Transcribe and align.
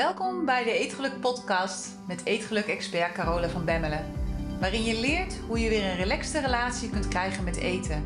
Welkom 0.00 0.44
bij 0.44 0.64
de 0.64 0.72
Eetgeluk 0.72 1.20
podcast 1.20 1.88
met 2.06 2.24
Eetgeluk-expert 2.24 3.12
Carola 3.12 3.48
van 3.48 3.64
Bemmelen. 3.64 4.12
Waarin 4.60 4.84
je 4.84 5.00
leert 5.00 5.38
hoe 5.46 5.60
je 5.60 5.68
weer 5.68 5.84
een 5.84 5.96
relaxte 5.96 6.40
relatie 6.40 6.90
kunt 6.90 7.08
krijgen 7.08 7.44
met 7.44 7.56
eten. 7.56 8.04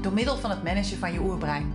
Door 0.00 0.12
middel 0.12 0.36
van 0.36 0.50
het 0.50 0.62
managen 0.62 0.98
van 0.98 1.12
je 1.12 1.20
oerbrein. 1.20 1.72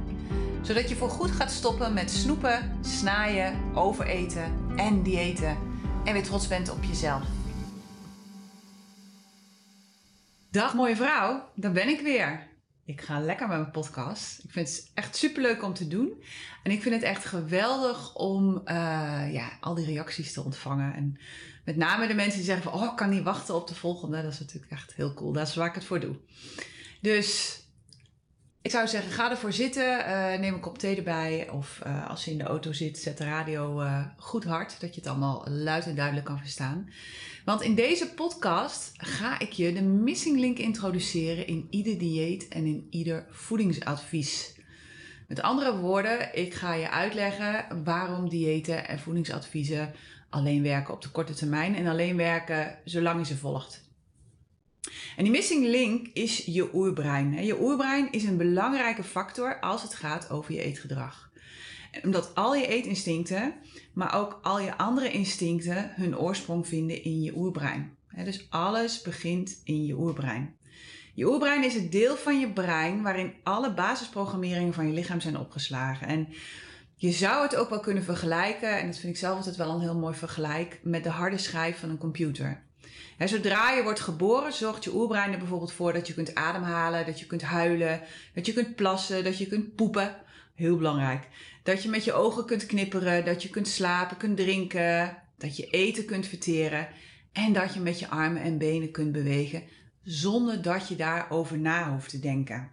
Zodat 0.62 0.90
je 0.90 0.96
voor 0.96 1.10
goed 1.10 1.32
gaat 1.32 1.52
stoppen 1.52 1.94
met 1.94 2.12
snoepen, 2.12 2.78
snaaien, 2.82 3.72
overeten 3.76 4.74
en 4.76 5.04
diëten. 5.04 5.58
En 6.06 6.14
weer 6.14 6.24
trots 6.24 6.48
bent 6.48 6.70
op 6.72 6.84
jezelf. 6.84 7.24
Dag 10.52 10.74
mooie 10.74 10.96
vrouw, 10.96 11.50
daar 11.56 11.72
ben 11.72 11.88
ik 11.88 12.02
weer. 12.02 12.49
Ik 12.90 13.02
ga 13.02 13.20
lekker 13.20 13.48
met 13.48 13.58
mijn 13.58 13.72
podcast. 13.72 14.44
Ik 14.44 14.52
vind 14.52 14.68
het 14.68 14.92
echt 14.94 15.16
super 15.16 15.42
leuk 15.42 15.64
om 15.64 15.74
te 15.74 15.88
doen. 15.88 16.24
En 16.64 16.72
ik 16.72 16.82
vind 16.82 16.96
het 16.96 17.04
echt 17.04 17.26
geweldig 17.26 18.16
om 18.16 18.56
uh, 18.56 18.64
ja, 19.32 19.50
al 19.60 19.76
die 19.76 19.86
reacties 19.86 20.34
te 20.34 20.44
ontvangen. 20.44 20.94
En 20.94 21.20
met 21.66 21.76
name 21.76 22.08
de 22.08 22.14
mensen 22.14 22.38
die 22.38 22.46
zeggen 22.46 22.72
van, 22.72 22.82
oh, 22.82 22.92
ik 22.92 22.96
kan 22.96 23.10
niet 23.10 23.24
wachten 23.24 23.56
op 23.56 23.68
de 23.68 23.76
volgende. 23.76 24.22
Dat 24.22 24.34
is 24.34 24.40
natuurlijk 24.40 24.72
echt 24.72 24.94
heel 24.94 25.14
cool. 25.14 25.32
Dat 25.32 25.48
is 25.48 25.56
waar 25.56 25.68
ik 25.68 25.76
het 25.76 25.86
voor 25.86 26.00
doe. 26.00 26.16
Dus 27.02 27.60
ik 28.62 28.72
zou 28.72 28.88
zeggen, 28.88 29.12
ga 29.12 29.30
ervoor 29.30 29.54
zitten. 29.54 30.00
Uh, 30.00 30.40
neem 30.40 30.54
een 30.54 30.60
kop 30.60 30.78
thee 30.78 30.98
erbij. 30.98 31.50
Of 31.50 31.82
uh, 31.88 32.10
als 32.10 32.26
je 32.26 32.32
in 32.32 32.38
de 32.38 32.44
auto 32.44 32.74
zit, 32.74 32.98
zet 32.98 33.18
de 33.18 33.26
radio 33.26 33.84
goed 34.18 34.44
hard. 34.44 34.80
Dat 34.80 34.96
je 34.96 35.02
het 35.02 35.10
allemaal 35.10 35.46
luid 35.50 35.86
en 35.86 35.96
duidelijk 35.96 36.26
kan 36.26 36.40
verstaan. 36.40 36.90
Want 37.46 37.62
in 37.62 37.76
deze 37.76 38.10
podcast 38.14 38.92
ga 38.98 39.40
ik 39.40 39.52
je 39.52 39.74
de 39.74 39.82
missing 39.82 40.40
link 40.40 40.58
introduceren 40.58 41.48
in 41.48 41.68
ieder 41.70 41.98
dieet 41.98 42.48
en 42.48 42.66
in 42.66 42.88
ieder 42.90 43.26
voedingsadvies. 43.30 44.58
Met 45.28 45.42
andere 45.42 45.78
woorden, 45.78 46.36
ik 46.36 46.54
ga 46.54 46.74
je 46.74 46.90
uitleggen 46.90 47.84
waarom 47.84 48.30
diëten 48.30 48.88
en 48.88 49.00
voedingsadviezen 49.00 49.94
alleen 50.30 50.64
werken 50.64 50.94
op 50.94 51.02
de 51.02 51.10
korte 51.10 51.34
termijn 51.34 51.76
en 51.76 51.88
alleen 51.88 52.18
werken 52.18 52.78
zolang 52.86 53.20
je 53.20 53.26
ze 53.26 53.38
volgt. 53.38 53.88
En 55.18 55.24
die 55.24 55.32
missing 55.32 55.66
link 55.66 56.08
is 56.14 56.46
je 56.46 56.74
oerbrein. 56.74 57.46
Je 57.46 57.62
oerbrein 57.62 58.12
is 58.12 58.24
een 58.24 58.38
belangrijke 58.38 59.04
factor 59.04 59.60
als 59.60 59.82
het 59.82 59.94
gaat 59.94 60.30
over 60.30 60.54
je 60.54 60.62
eetgedrag. 60.62 61.29
Omdat 62.04 62.36
al 62.36 62.56
je 62.56 62.68
eetinstincten, 62.68 63.54
maar 63.94 64.16
ook 64.16 64.40
al 64.42 64.60
je 64.60 64.78
andere 64.78 65.12
instincten 65.12 65.92
hun 65.96 66.18
oorsprong 66.18 66.68
vinden 66.68 67.04
in 67.04 67.22
je 67.22 67.36
oerbrein. 67.36 67.98
Dus 68.24 68.48
alles 68.50 69.02
begint 69.02 69.62
in 69.64 69.86
je 69.86 69.94
oerbrein. 69.94 70.56
Je 71.14 71.26
oerbrein 71.26 71.64
is 71.64 71.74
het 71.74 71.92
deel 71.92 72.16
van 72.16 72.40
je 72.40 72.50
brein 72.50 73.02
waarin 73.02 73.34
alle 73.44 73.74
basisprogrammeringen 73.74 74.74
van 74.74 74.88
je 74.88 74.94
lichaam 74.94 75.22
zijn 75.22 75.38
opgeslagen. 75.38 76.08
En 76.08 76.28
je 76.96 77.12
zou 77.12 77.44
het 77.44 77.56
ook 77.56 77.70
wel 77.70 77.80
kunnen 77.80 78.04
vergelijken, 78.04 78.80
en 78.80 78.86
dat 78.86 78.98
vind 78.98 79.14
ik 79.14 79.20
zelf 79.20 79.38
altijd 79.38 79.56
wel 79.56 79.74
een 79.74 79.82
heel 79.82 79.98
mooi 80.00 80.16
vergelijk, 80.16 80.80
met 80.84 81.04
de 81.04 81.10
harde 81.10 81.38
schijf 81.38 81.80
van 81.80 81.90
een 81.90 81.98
computer 81.98 82.68
zodra 83.28 83.72
je 83.72 83.84
wordt 83.84 84.00
geboren, 84.00 84.54
zorgt 84.54 84.84
je 84.84 84.96
oerbrein 84.96 85.32
er 85.32 85.38
bijvoorbeeld 85.38 85.72
voor 85.72 85.94
dat 85.94 86.08
je 86.08 86.14
kunt 86.14 86.36
ademhalen, 86.36 87.06
dat 87.06 87.20
je 87.20 87.26
kunt 87.26 87.42
huilen, 87.42 88.02
dat 88.34 88.46
je 88.46 88.54
kunt 88.54 88.76
plassen, 88.76 89.24
dat 89.24 89.38
je 89.38 89.48
kunt 89.48 89.76
poepen. 89.76 90.16
Heel 90.56 90.78
belangrijk. 90.78 91.28
Dat 91.70 91.84
je 91.84 91.90
met 91.90 92.04
je 92.04 92.14
ogen 92.14 92.46
kunt 92.46 92.66
knipperen, 92.66 93.26
dat 93.26 93.44
je 93.44 93.50
kunt 93.50 93.68
slapen, 93.68 94.18
kunt 94.18 94.38
drinken, 94.38 95.18
dat 95.38 95.58
je 95.58 95.68
eten 95.68 96.06
kunt 96.06 96.28
verteren 96.28 96.88
en 97.32 97.54
dat 97.54 97.74
je 97.74 97.80
met 97.80 98.00
je 98.00 98.08
armen 98.08 98.42
en 98.42 98.58
benen 98.58 98.92
kunt 98.92 99.12
bewegen 99.12 99.64
zonder 100.04 100.62
dat 100.62 100.88
je 100.88 100.96
daarover 100.96 101.60
na 101.60 101.92
hoeft 101.92 102.10
te 102.10 102.20
denken. 102.20 102.70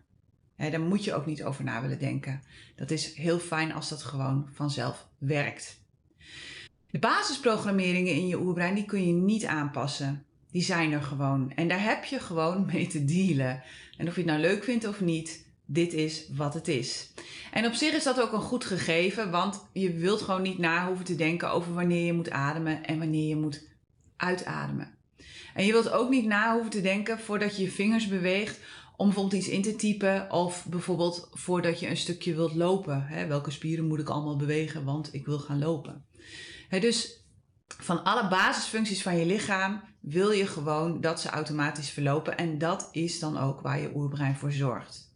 daar 0.56 0.80
moet 0.80 1.04
je 1.04 1.14
ook 1.14 1.26
niet 1.26 1.44
over 1.44 1.64
na 1.64 1.80
willen 1.80 1.98
denken. 1.98 2.42
Dat 2.76 2.90
is 2.90 3.14
heel 3.14 3.38
fijn 3.38 3.72
als 3.72 3.88
dat 3.88 4.02
gewoon 4.02 4.48
vanzelf 4.52 5.08
werkt. 5.18 5.80
De 6.90 6.98
basisprogrammeringen 6.98 8.12
in 8.12 8.26
je 8.26 8.40
oerbrein 8.40 8.74
die 8.74 8.84
kun 8.84 9.06
je 9.06 9.12
niet 9.12 9.44
aanpassen 9.44 10.24
die 10.50 10.62
zijn 10.62 10.92
er 10.92 11.02
gewoon. 11.02 11.52
En 11.54 11.68
daar 11.68 11.82
heb 11.82 12.04
je 12.04 12.18
gewoon 12.18 12.66
mee 12.72 12.86
te 12.86 13.04
dealen. 13.04 13.62
En 13.96 14.08
of 14.08 14.14
je 14.14 14.20
het 14.20 14.30
nou 14.30 14.40
leuk 14.40 14.64
vindt 14.64 14.86
of 14.86 15.00
niet, 15.00 15.45
dit 15.66 15.92
is 15.92 16.28
wat 16.34 16.54
het 16.54 16.68
is. 16.68 17.12
En 17.52 17.66
op 17.66 17.72
zich 17.72 17.94
is 17.94 18.04
dat 18.04 18.20
ook 18.20 18.32
een 18.32 18.40
goed 18.40 18.64
gegeven, 18.64 19.30
want 19.30 19.68
je 19.72 19.92
wilt 19.92 20.22
gewoon 20.22 20.42
niet 20.42 20.58
na 20.58 20.86
hoeven 20.86 21.04
te 21.04 21.14
denken 21.14 21.50
over 21.50 21.74
wanneer 21.74 22.04
je 22.04 22.12
moet 22.12 22.30
ademen 22.30 22.84
en 22.84 22.98
wanneer 22.98 23.28
je 23.28 23.36
moet 23.36 23.68
uitademen. 24.16 24.94
En 25.54 25.66
je 25.66 25.72
wilt 25.72 25.90
ook 25.90 26.10
niet 26.10 26.26
na 26.26 26.52
hoeven 26.52 26.70
te 26.70 26.80
denken 26.80 27.18
voordat 27.18 27.56
je 27.56 27.62
je 27.62 27.70
vingers 27.70 28.08
beweegt 28.08 28.60
om 28.96 29.06
bijvoorbeeld 29.06 29.42
iets 29.42 29.48
in 29.48 29.62
te 29.62 29.76
typen 29.76 30.30
of 30.32 30.66
bijvoorbeeld 30.70 31.28
voordat 31.32 31.80
je 31.80 31.88
een 31.88 31.96
stukje 31.96 32.34
wilt 32.34 32.54
lopen. 32.54 33.06
Hè, 33.06 33.26
welke 33.26 33.50
spieren 33.50 33.86
moet 33.86 34.00
ik 34.00 34.08
allemaal 34.08 34.36
bewegen, 34.36 34.84
want 34.84 35.14
ik 35.14 35.26
wil 35.26 35.38
gaan 35.38 35.58
lopen. 35.58 36.04
Hè, 36.68 36.80
dus 36.80 37.24
van 37.66 38.04
alle 38.04 38.28
basisfuncties 38.28 39.02
van 39.02 39.18
je 39.18 39.26
lichaam 39.26 39.82
wil 40.00 40.30
je 40.30 40.46
gewoon 40.46 41.00
dat 41.00 41.20
ze 41.20 41.28
automatisch 41.28 41.90
verlopen. 41.90 42.36
En 42.36 42.58
dat 42.58 42.88
is 42.92 43.18
dan 43.18 43.38
ook 43.38 43.60
waar 43.60 43.80
je 43.80 43.94
oerbrein 43.94 44.36
voor 44.36 44.52
zorgt. 44.52 45.14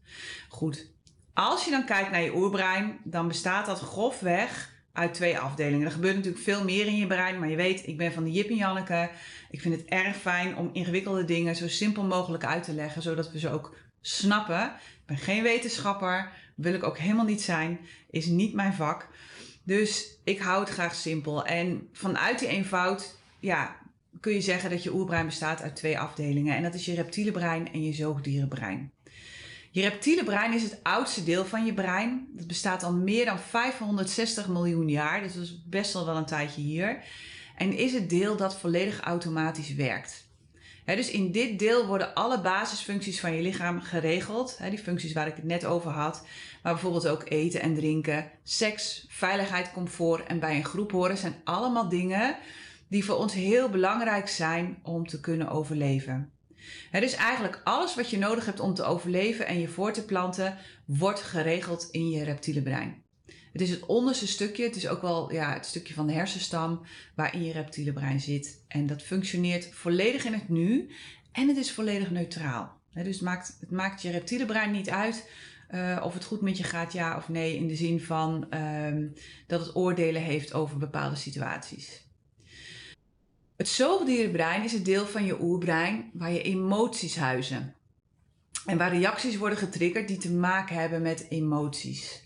Goed, 0.48 0.86
als 1.34 1.64
je 1.64 1.70
dan 1.70 1.84
kijkt 1.84 2.10
naar 2.10 2.22
je 2.22 2.34
oerbrein, 2.34 2.98
dan 3.04 3.28
bestaat 3.28 3.66
dat 3.66 3.80
grofweg 3.80 4.70
uit 4.92 5.14
twee 5.14 5.38
afdelingen. 5.38 5.86
Er 5.86 5.92
gebeurt 5.92 6.16
natuurlijk 6.16 6.42
veel 6.42 6.64
meer 6.64 6.86
in 6.86 6.96
je 6.96 7.06
brein, 7.06 7.38
maar 7.38 7.48
je 7.48 7.56
weet, 7.56 7.86
ik 7.86 7.96
ben 7.96 8.12
van 8.12 8.24
de 8.24 8.32
Jip 8.32 8.48
en 8.48 8.56
Janneke. 8.56 9.10
Ik 9.50 9.60
vind 9.60 9.74
het 9.76 9.84
erg 9.84 10.16
fijn 10.16 10.56
om 10.56 10.70
ingewikkelde 10.72 11.24
dingen 11.24 11.56
zo 11.56 11.68
simpel 11.68 12.04
mogelijk 12.04 12.44
uit 12.44 12.62
te 12.62 12.74
leggen, 12.74 13.02
zodat 13.02 13.32
we 13.32 13.38
ze 13.38 13.50
ook 13.50 13.76
snappen. 14.00 14.64
Ik 14.64 15.06
ben 15.06 15.16
geen 15.16 15.42
wetenschapper, 15.42 16.32
wil 16.54 16.74
ik 16.74 16.84
ook 16.84 16.98
helemaal 16.98 17.24
niet 17.24 17.42
zijn, 17.42 17.78
is 18.10 18.26
niet 18.26 18.54
mijn 18.54 18.74
vak. 18.74 19.08
Dus 19.62 20.18
ik 20.24 20.38
hou 20.38 20.60
het 20.60 20.68
graag 20.68 20.94
simpel. 20.94 21.44
En 21.44 21.88
vanuit 21.92 22.38
die 22.38 22.48
eenvoud, 22.48 23.18
ja, 23.38 23.76
kun 24.20 24.32
je 24.32 24.40
zeggen 24.40 24.70
dat 24.70 24.82
je 24.82 24.94
oerbrein 24.94 25.26
bestaat 25.26 25.62
uit 25.62 25.76
twee 25.76 25.98
afdelingen. 25.98 26.56
En 26.56 26.62
dat 26.62 26.74
is 26.74 26.84
je 26.84 26.94
reptiele 26.94 27.30
brein 27.30 27.72
en 27.72 27.82
je 27.84 27.92
zoogdierenbrein. 27.92 28.92
Je 29.70 29.80
reptiele 29.80 30.24
brein 30.24 30.52
is 30.52 30.62
het 30.62 30.80
oudste 30.82 31.24
deel 31.24 31.44
van 31.44 31.64
je 31.64 31.74
brein. 31.74 32.28
Dat 32.32 32.46
bestaat 32.46 32.82
al 32.82 32.92
meer 32.92 33.24
dan 33.24 33.38
560 33.38 34.48
miljoen 34.48 34.88
jaar. 34.88 35.22
Dus 35.22 35.34
dat 35.34 35.42
is 35.42 35.62
best 35.64 35.92
wel 35.92 36.06
wel 36.06 36.16
een 36.16 36.26
tijdje 36.26 36.60
hier. 36.60 37.04
En 37.56 37.72
is 37.72 37.92
het 37.92 38.10
deel 38.10 38.36
dat 38.36 38.58
volledig 38.58 39.00
automatisch 39.00 39.74
werkt 39.74 40.28
dus 40.96 41.10
in 41.10 41.32
dit 41.32 41.58
deel 41.58 41.86
worden 41.86 42.14
alle 42.14 42.40
basisfuncties 42.40 43.20
van 43.20 43.34
je 43.34 43.42
lichaam 43.42 43.80
geregeld. 43.80 44.58
die 44.68 44.78
functies 44.78 45.12
waar 45.12 45.26
ik 45.26 45.36
het 45.36 45.44
net 45.44 45.64
over 45.64 45.90
had. 45.90 46.24
Maar 46.62 46.72
bijvoorbeeld 46.72 47.08
ook 47.08 47.24
eten 47.28 47.60
en 47.60 47.74
drinken, 47.74 48.30
seks, 48.42 49.06
veiligheid, 49.08 49.72
comfort 49.72 50.26
en 50.26 50.38
bij 50.38 50.56
een 50.56 50.64
groep 50.64 50.92
horen 50.92 51.16
zijn 51.16 51.34
allemaal 51.44 51.88
dingen 51.88 52.36
die 52.88 53.04
voor 53.04 53.16
ons 53.16 53.34
heel 53.34 53.68
belangrijk 53.68 54.28
zijn 54.28 54.78
om 54.82 55.06
te 55.06 55.20
kunnen 55.20 55.48
overleven. 55.48 56.32
Dus 56.90 57.14
eigenlijk 57.14 57.60
alles 57.64 57.94
wat 57.94 58.10
je 58.10 58.18
nodig 58.18 58.44
hebt 58.44 58.60
om 58.60 58.74
te 58.74 58.84
overleven 58.84 59.46
en 59.46 59.60
je 59.60 59.68
voor 59.68 59.92
te 59.92 60.04
planten, 60.04 60.58
wordt 60.84 61.20
geregeld 61.20 61.88
in 61.90 62.10
je 62.10 62.24
reptiele 62.24 62.62
brein. 62.62 63.02
Het 63.52 63.60
is 63.60 63.70
het 63.70 63.86
onderste 63.86 64.26
stukje, 64.26 64.64
het 64.64 64.76
is 64.76 64.88
ook 64.88 65.02
wel 65.02 65.32
ja, 65.32 65.52
het 65.52 65.66
stukje 65.66 65.94
van 65.94 66.06
de 66.06 66.12
hersenstam 66.12 66.80
waarin 67.14 67.44
je 67.44 67.52
reptiele 67.52 67.92
brein 67.92 68.20
zit. 68.20 68.64
En 68.68 68.86
dat 68.86 69.02
functioneert 69.02 69.68
volledig 69.72 70.24
in 70.24 70.32
het 70.32 70.48
nu 70.48 70.90
en 71.32 71.48
het 71.48 71.56
is 71.56 71.72
volledig 71.72 72.10
neutraal. 72.10 72.80
dus 72.92 73.14
het 73.14 73.20
maakt, 73.20 73.56
het 73.60 73.70
maakt 73.70 74.02
je 74.02 74.10
reptiele 74.10 74.46
brein 74.46 74.70
niet 74.70 74.90
uit 74.90 75.28
uh, 75.70 76.00
of 76.02 76.14
het 76.14 76.24
goed 76.24 76.40
met 76.40 76.56
je 76.56 76.64
gaat, 76.64 76.92
ja 76.92 77.16
of 77.16 77.28
nee, 77.28 77.56
in 77.56 77.68
de 77.68 77.76
zin 77.76 78.00
van 78.00 78.54
um, 78.54 79.12
dat 79.46 79.60
het 79.60 79.76
oordelen 79.76 80.22
heeft 80.22 80.52
over 80.52 80.78
bepaalde 80.78 81.16
situaties. 81.16 82.08
Het 83.60 83.68
zoogdierenbrein 83.68 84.64
is 84.64 84.72
het 84.72 84.84
deel 84.84 85.06
van 85.06 85.24
je 85.24 85.40
oerbrein 85.40 86.10
waar 86.12 86.32
je 86.32 86.42
emoties 86.42 87.16
huizen. 87.16 87.74
En 88.66 88.78
waar 88.78 88.90
reacties 88.90 89.36
worden 89.36 89.58
getriggerd 89.58 90.08
die 90.08 90.16
te 90.18 90.32
maken 90.32 90.76
hebben 90.76 91.02
met 91.02 91.26
emoties 91.28 92.22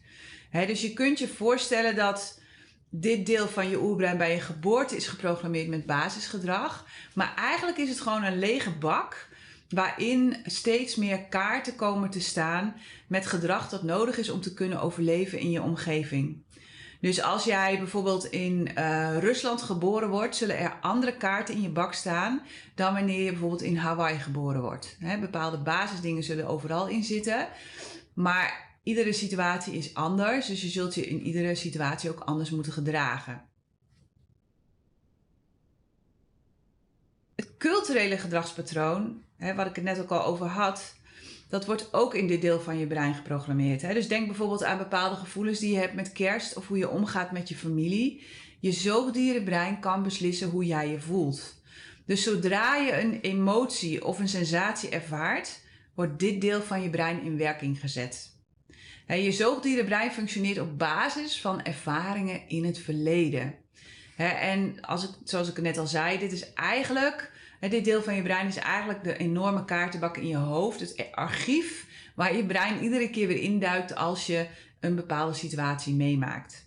dus 0.63 0.81
je 0.81 0.93
kunt 0.93 1.19
je 1.19 1.29
voorstellen 1.29 1.97
dat 1.97 2.41
dit 2.89 3.27
deel 3.27 3.49
van 3.49 3.69
je 3.69 3.83
oerbrein 3.83 4.19
bij 4.19 4.33
je 4.33 4.41
geboorte 4.41 4.97
is 4.97 5.07
geprogrammeerd 5.07 5.69
met 5.69 5.87
basisgedrag. 5.87 6.87
Maar 7.15 7.35
eigenlijk 7.37 7.79
is 7.79 7.89
het 7.89 8.01
gewoon 8.01 8.23
een 8.23 8.39
lege 8.39 8.71
bak 8.71 9.29
waarin 9.69 10.37
steeds 10.45 10.97
meer 10.97 11.25
kaarten 11.25 11.77
komen 11.77 12.11
te 12.11 12.21
staan 12.21 12.75
met 13.07 13.27
gedrag 13.27 13.69
dat 13.69 13.83
nodig 13.83 14.19
is 14.19 14.31
om 14.31 14.41
te 14.41 14.55
kunnen 14.55 14.81
overleven 14.81 15.39
in 15.39 15.51
je 15.51 15.63
omgeving. 15.63 16.43
Dus 17.05 17.23
als 17.23 17.45
jij 17.45 17.79
bijvoorbeeld 17.79 18.25
in 18.25 18.69
uh, 18.79 19.19
Rusland 19.19 19.62
geboren 19.62 20.09
wordt, 20.09 20.37
zullen 20.37 20.59
er 20.59 20.77
andere 20.81 21.17
kaarten 21.17 21.55
in 21.55 21.61
je 21.61 21.69
bak 21.69 21.95
staan 21.95 22.43
dan 22.75 22.95
wanneer 22.95 23.25
je 23.25 23.31
bijvoorbeeld 23.31 23.62
in 23.62 23.77
Hawaii 23.77 24.19
geboren 24.19 24.61
wordt. 24.61 24.97
Bepaalde 25.21 25.59
basisdingen 25.59 26.23
zullen 26.23 26.47
overal 26.47 26.87
in 26.87 27.05
zitten. 27.05 27.49
Maar 28.15 28.73
Iedere 28.83 29.12
situatie 29.12 29.75
is 29.75 29.95
anders, 29.95 30.47
dus 30.47 30.62
je 30.62 30.69
zult 30.69 30.95
je 30.95 31.06
in 31.06 31.21
iedere 31.21 31.55
situatie 31.55 32.11
ook 32.11 32.21
anders 32.21 32.51
moeten 32.51 32.73
gedragen. 32.73 33.45
Het 37.37 37.56
culturele 37.59 38.19
gedragspatroon, 38.19 39.23
wat 39.56 39.67
ik 39.67 39.75
het 39.75 39.85
net 39.85 40.01
ook 40.01 40.11
al 40.11 40.25
over 40.25 40.47
had, 40.47 40.95
dat 41.55 41.67
wordt 41.67 41.93
ook 41.93 42.15
in 42.15 42.27
dit 42.27 42.41
deel 42.41 42.61
van 42.61 42.79
je 42.79 42.87
brein 42.87 43.15
geprogrammeerd. 43.15 43.83
Hè? 43.83 43.95
Dus 43.95 44.09
denk 44.09 44.27
bijvoorbeeld 44.27 44.65
aan 44.65 44.79
bepaalde 44.79 45.17
gevoelens 45.17 45.59
die 45.59 45.73
je 45.73 45.79
hebt 45.79 45.95
met 45.95 46.12
kerst 46.12 46.56
of 46.56 46.69
hoe 46.69 46.79
je 46.79 46.89
omgaat 46.89 47.33
met 47.33 47.49
je 47.49 47.55
familie. 47.55 48.27
Je 48.61 48.73
zoogdierenbrein 48.73 49.81
kan 49.81 50.03
beslissen 50.03 50.49
hoe 50.49 50.65
jij 50.65 50.89
je 50.89 51.01
voelt. 51.01 51.62
Dus 52.06 52.23
zodra 52.23 52.77
je 52.77 53.01
een 53.01 53.21
emotie 53.21 54.05
of 54.05 54.19
een 54.19 54.29
sensatie 54.29 54.89
ervaart, 54.89 55.61
wordt 55.95 56.19
dit 56.19 56.41
deel 56.41 56.62
van 56.62 56.83
je 56.83 56.91
brein 56.91 57.23
in 57.23 57.37
werking 57.37 57.81
gezet. 57.81 58.31
Je 59.06 59.33
zoogdierenbrein 59.33 60.12
functioneert 60.12 60.59
op 60.61 60.79
basis 60.79 61.41
van 61.41 61.62
ervaringen 61.62 62.49
in 62.49 62.65
het 62.65 62.79
verleden. 62.79 63.55
En 64.17 64.81
als 64.81 65.05
ik, 65.05 65.11
zoals 65.25 65.49
ik 65.49 65.61
net 65.61 65.79
al 65.79 65.87
zei, 65.87 66.19
dit 66.19 66.33
is 66.33 66.53
eigenlijk, 66.53 67.33
dit 67.61 67.85
deel 67.85 68.03
van 68.03 68.15
je 68.15 68.23
brein 68.23 68.47
is 68.47 68.56
eigenlijk 68.56 69.05
de 69.05 69.17
enorme 69.17 69.65
kaartenbak 69.65 70.17
in 70.17 70.29
je 70.29 70.37
hoofd, 70.37 70.81
het 70.81 71.09
archief 71.12 71.87
waar 72.15 72.37
je 72.37 72.47
brein 72.47 72.83
iedere 72.83 73.11
keer 73.11 73.27
weer 73.27 73.41
induikt 73.41 73.95
als 73.95 74.27
je 74.27 74.47
een 74.81 74.95
bepaalde 74.95 75.35
situatie 75.35 75.95
meemaakt. 75.95 76.67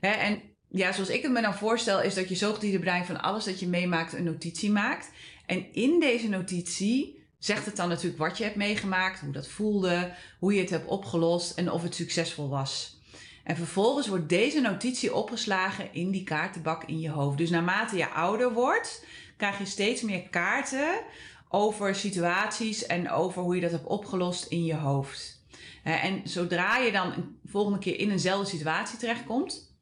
En 0.00 0.42
ja, 0.68 0.92
zoals 0.92 1.08
ik 1.08 1.22
het 1.22 1.32
me 1.32 1.40
dan 1.40 1.54
voorstel, 1.54 2.02
is 2.02 2.14
dat 2.14 2.28
je 2.28 2.34
zoogdierenbrein 2.34 3.04
van 3.04 3.22
alles 3.22 3.44
dat 3.44 3.60
je 3.60 3.68
meemaakt 3.68 4.12
een 4.12 4.24
notitie 4.24 4.70
maakt. 4.70 5.10
En 5.46 5.72
in 5.72 6.00
deze 6.00 6.28
notitie 6.28 7.20
zegt 7.38 7.66
het 7.66 7.76
dan 7.76 7.88
natuurlijk 7.88 8.18
wat 8.18 8.38
je 8.38 8.44
hebt 8.44 8.56
meegemaakt, 8.56 9.20
hoe 9.20 9.32
dat 9.32 9.48
voelde, 9.48 10.14
hoe 10.38 10.54
je 10.54 10.60
het 10.60 10.70
hebt 10.70 10.86
opgelost 10.86 11.58
en 11.58 11.70
of 11.70 11.82
het 11.82 11.94
succesvol 11.94 12.48
was. 12.48 13.00
En 13.44 13.56
vervolgens 13.56 14.08
wordt 14.08 14.28
deze 14.28 14.60
notitie 14.60 15.14
opgeslagen 15.14 15.88
in 15.92 16.10
die 16.10 16.24
kaartenbak 16.24 16.84
in 16.84 17.00
je 17.00 17.10
hoofd. 17.10 17.38
Dus 17.38 17.50
naarmate 17.50 17.96
je 17.96 18.08
ouder 18.08 18.52
wordt, 18.52 19.04
krijg 19.42 19.58
je 19.58 19.64
steeds 19.64 20.02
meer 20.02 20.28
kaarten 20.28 21.00
over 21.48 21.94
situaties 21.94 22.86
en 22.86 23.10
over 23.10 23.42
hoe 23.42 23.54
je 23.54 23.60
dat 23.60 23.70
hebt 23.70 23.86
opgelost 23.86 24.46
in 24.46 24.64
je 24.64 24.74
hoofd. 24.74 25.44
En 25.82 26.20
zodra 26.24 26.76
je 26.76 26.92
dan 26.92 27.12
een 27.12 27.38
volgende 27.46 27.78
keer 27.78 27.98
in 27.98 28.10
eenzelfde 28.10 28.50
situatie 28.50 28.98
terechtkomt, 28.98 29.74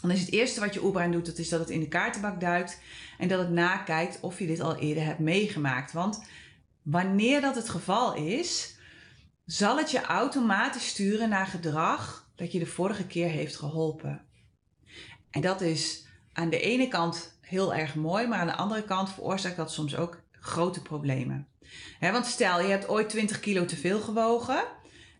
dan 0.00 0.10
is 0.10 0.20
het 0.20 0.32
eerste 0.32 0.60
wat 0.60 0.74
je 0.74 0.84
oerbrein 0.84 1.12
doet, 1.12 1.26
dat 1.26 1.38
is 1.38 1.48
dat 1.48 1.60
het 1.60 1.70
in 1.70 1.80
de 1.80 1.88
kaartenbak 1.88 2.40
duikt 2.40 2.80
en 3.18 3.28
dat 3.28 3.38
het 3.38 3.50
nakijkt 3.50 4.20
of 4.20 4.38
je 4.38 4.46
dit 4.46 4.60
al 4.60 4.76
eerder 4.76 5.04
hebt 5.04 5.18
meegemaakt. 5.18 5.92
Want 5.92 6.24
wanneer 6.82 7.40
dat 7.40 7.54
het 7.54 7.68
geval 7.68 8.14
is, 8.14 8.78
zal 9.44 9.76
het 9.76 9.90
je 9.90 10.00
automatisch 10.00 10.88
sturen 10.88 11.28
naar 11.28 11.46
gedrag 11.46 12.30
dat 12.34 12.52
je 12.52 12.58
de 12.58 12.66
vorige 12.66 13.06
keer 13.06 13.28
heeft 13.28 13.56
geholpen. 13.56 14.24
En 15.30 15.40
dat 15.40 15.60
is 15.60 16.05
aan 16.36 16.50
de 16.50 16.60
ene 16.60 16.88
kant 16.88 17.38
heel 17.40 17.74
erg 17.74 17.94
mooi, 17.94 18.26
maar 18.26 18.38
aan 18.38 18.46
de 18.46 18.56
andere 18.56 18.82
kant 18.82 19.12
veroorzaakt 19.12 19.56
dat 19.56 19.72
soms 19.72 19.96
ook 19.96 20.20
grote 20.30 20.82
problemen. 20.82 21.48
want 22.00 22.26
stel, 22.26 22.60
je 22.60 22.68
hebt 22.68 22.88
ooit 22.88 23.08
20 23.08 23.40
kilo 23.40 23.64
te 23.64 23.76
veel 23.76 24.00
gewogen 24.00 24.64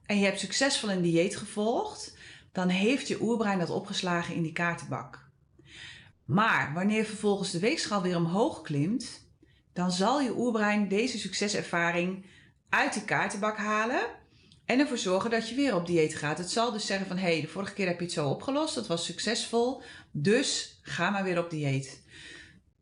en 0.06 0.18
je 0.18 0.24
hebt 0.24 0.40
succesvol 0.40 0.90
een 0.90 1.02
dieet 1.02 1.36
gevolgd 1.36 2.14
dan 2.52 2.68
heeft 2.68 3.08
je 3.08 3.20
oerbrein 3.20 3.58
dat 3.58 3.70
opgeslagen 3.70 4.34
in 4.34 4.42
die 4.42 4.52
kaartenbak. 4.52 5.28
Maar 6.24 6.70
wanneer 6.74 7.04
vervolgens 7.04 7.50
de 7.50 7.58
weegschaal 7.58 8.02
weer 8.02 8.16
omhoog 8.16 8.62
klimt, 8.62 9.28
dan 9.72 9.92
zal 9.92 10.20
je 10.20 10.36
oerbrein 10.36 10.88
deze 10.88 11.18
succeservaring 11.18 12.26
uit 12.68 12.92
die 12.92 13.04
kaartenbak 13.04 13.56
halen 13.56 14.00
en 14.66 14.78
ervoor 14.78 14.98
zorgen 14.98 15.30
dat 15.30 15.48
je 15.48 15.54
weer 15.54 15.74
op 15.74 15.86
dieet 15.86 16.14
gaat. 16.14 16.38
Het 16.38 16.50
zal 16.50 16.72
dus 16.72 16.86
zeggen 16.86 17.06
van 17.06 17.16
hé, 17.16 17.32
hey, 17.32 17.40
de 17.40 17.48
vorige 17.48 17.72
keer 17.72 17.86
heb 17.86 17.98
je 17.98 18.04
het 18.04 18.14
zo 18.14 18.28
opgelost, 18.28 18.74
dat 18.74 18.86
was 18.86 19.04
succesvol, 19.04 19.82
dus 20.10 20.78
ga 20.82 21.10
maar 21.10 21.24
weer 21.24 21.38
op 21.38 21.50
dieet. 21.50 22.02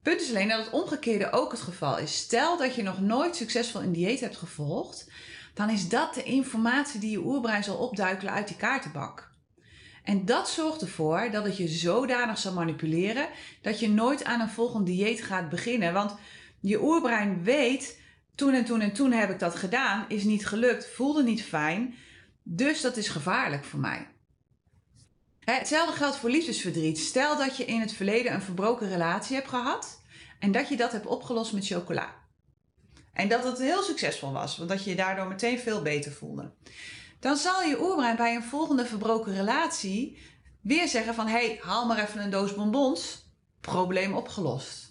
Punt 0.02 0.20
is 0.20 0.28
alleen 0.28 0.48
dat 0.48 0.64
het 0.64 0.70
omgekeerde 0.70 1.32
ook 1.32 1.50
het 1.50 1.60
geval 1.60 1.98
is. 1.98 2.16
Stel 2.16 2.58
dat 2.58 2.75
je 2.75 2.82
nog 2.82 3.00
nooit 3.00 3.36
succesvol 3.36 3.82
een 3.82 3.92
dieet 3.92 4.20
hebt 4.20 4.36
gevolgd, 4.36 5.10
dan 5.54 5.70
is 5.70 5.88
dat 5.88 6.14
de 6.14 6.22
informatie 6.22 7.00
die 7.00 7.10
je 7.10 7.25
oerbrein 7.25 7.64
zal 7.64 7.76
opduikelen 7.76 8.32
uit 8.32 8.48
die 8.48 8.56
kaartenbak. 8.56 9.32
En 10.02 10.25
dat 10.25 10.48
zorgt 10.48 10.80
ervoor 10.80 11.28
dat 11.30 11.44
het 11.44 11.56
je 11.56 11.69
zodanig 11.69 12.38
zal 12.38 12.52
manipuleren 12.52 13.28
dat 13.62 13.80
je 13.80 13.88
nooit 13.88 14.25
aan 14.25 14.40
een 14.40 14.48
volgend 14.48 14.87
dieet 14.87 15.22
gaat 15.22 15.48
beginnen. 15.48 15.92
Want 15.92 16.14
je 16.60 16.82
oerbrein 16.82 17.42
weet, 17.42 18.00
toen 18.34 18.54
en 18.54 18.64
toen 18.64 18.81
en 18.81 18.92
toen 18.92 19.12
heb 19.12 19.31
ik 19.31 19.38
dat 19.38 19.54
gedaan, 19.54 20.04
is 20.08 20.25
niet 20.25 20.46
gelukt, 20.46 20.88
voelde 20.94 21.22
niet 21.22 21.42
fijn, 21.42 21.94
dus 22.42 22.81
dat 22.81 22.96
is 22.96 23.08
gevaarlijk 23.08 23.64
voor 23.64 23.81
mij. 23.81 24.08
Hetzelfde 25.44 25.96
geldt 25.96 26.16
voor 26.16 26.31
liefdesverdriet. 26.31 26.98
Stel 26.98 27.36
dat 27.38 27.56
je 27.56 27.64
in 27.64 27.81
het 27.81 27.92
verleden 27.92 28.32
een 28.32 28.42
verbroken 28.42 28.88
relatie 28.88 29.36
hebt 29.36 29.48
gehad 29.48 30.02
en 30.38 30.52
dat 30.52 30.69
je 30.69 30.76
dat 30.76 30.92
hebt 30.92 31.06
opgelost 31.06 31.52
met 31.52 31.66
chocola. 31.66 32.14
En 33.12 33.28
dat 33.28 33.44
het 33.44 33.58
heel 33.58 33.82
succesvol 33.82 34.32
was, 34.32 34.56
want 34.56 34.69
dat 34.69 34.84
je 34.84 34.90
je 34.90 34.96
daardoor 34.96 35.28
meteen 35.28 35.58
veel 35.58 35.82
beter 35.82 36.12
voelde 36.12 36.52
dan 37.25 37.37
zal 37.37 37.62
je 37.62 37.82
oerbrein 37.82 38.16
bij 38.16 38.34
een 38.34 38.42
volgende 38.42 38.87
verbroken 38.87 39.34
relatie 39.34 40.19
weer 40.60 40.88
zeggen 40.88 41.14
van 41.14 41.26
hé, 41.26 41.46
hey, 41.46 41.58
haal 41.60 41.87
maar 41.87 41.98
even 41.98 42.22
een 42.22 42.30
doos 42.30 42.54
bonbons, 42.54 43.25
probleem 43.60 44.14
opgelost. 44.14 44.83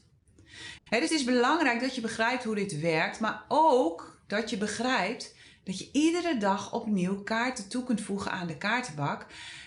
Dus 0.99 1.09
het 1.09 1.19
is 1.19 1.25
belangrijk 1.25 1.79
dat 1.79 1.95
je 1.95 2.01
begrijpt 2.01 2.43
hoe 2.43 2.55
dit 2.55 2.79
werkt, 2.79 3.19
maar 3.19 3.43
ook 3.47 4.21
dat 4.27 4.49
je 4.49 4.57
begrijpt 4.57 5.35
dat 5.63 5.79
je 5.79 5.89
iedere 5.91 6.37
dag 6.37 6.73
opnieuw 6.73 7.23
kaarten 7.23 7.69
toe 7.69 7.83
kunt 7.83 8.01
voegen 8.01 8.31
aan 8.31 8.47
de 8.47 8.57
kaartenbak, 8.57 9.25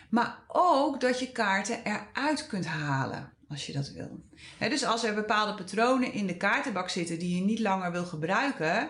maar 0.08 0.38
ook 0.48 1.00
dat 1.00 1.18
je 1.18 1.32
kaarten 1.32 1.84
eruit 1.84 2.46
kunt 2.46 2.66
halen 2.66 3.32
als 3.48 3.66
je 3.66 3.72
dat 3.72 3.90
wil. 3.90 4.20
dus 4.58 4.84
als 4.84 5.04
er 5.04 5.14
bepaalde 5.14 5.54
patronen 5.54 6.12
in 6.12 6.26
de 6.26 6.36
kaartenbak 6.36 6.88
zitten 6.88 7.18
die 7.18 7.36
je 7.36 7.42
niet 7.42 7.58
langer 7.58 7.92
wil 7.92 8.04
gebruiken, 8.04 8.88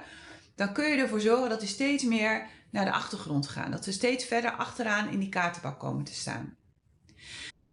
dan 0.54 0.72
kun 0.72 0.90
je 0.90 0.96
ervoor 0.96 1.20
zorgen 1.20 1.48
dat 1.48 1.60
die 1.60 1.68
steeds 1.68 2.04
meer 2.04 2.46
naar 2.70 2.84
de 2.84 2.92
achtergrond 2.92 3.48
gaan. 3.48 3.70
Dat 3.70 3.84
we 3.84 3.92
steeds 3.92 4.24
verder 4.24 4.50
achteraan 4.50 5.08
in 5.08 5.18
die 5.18 5.28
kaartenbak 5.28 5.78
komen 5.78 6.04
te 6.04 6.14
staan. 6.14 6.56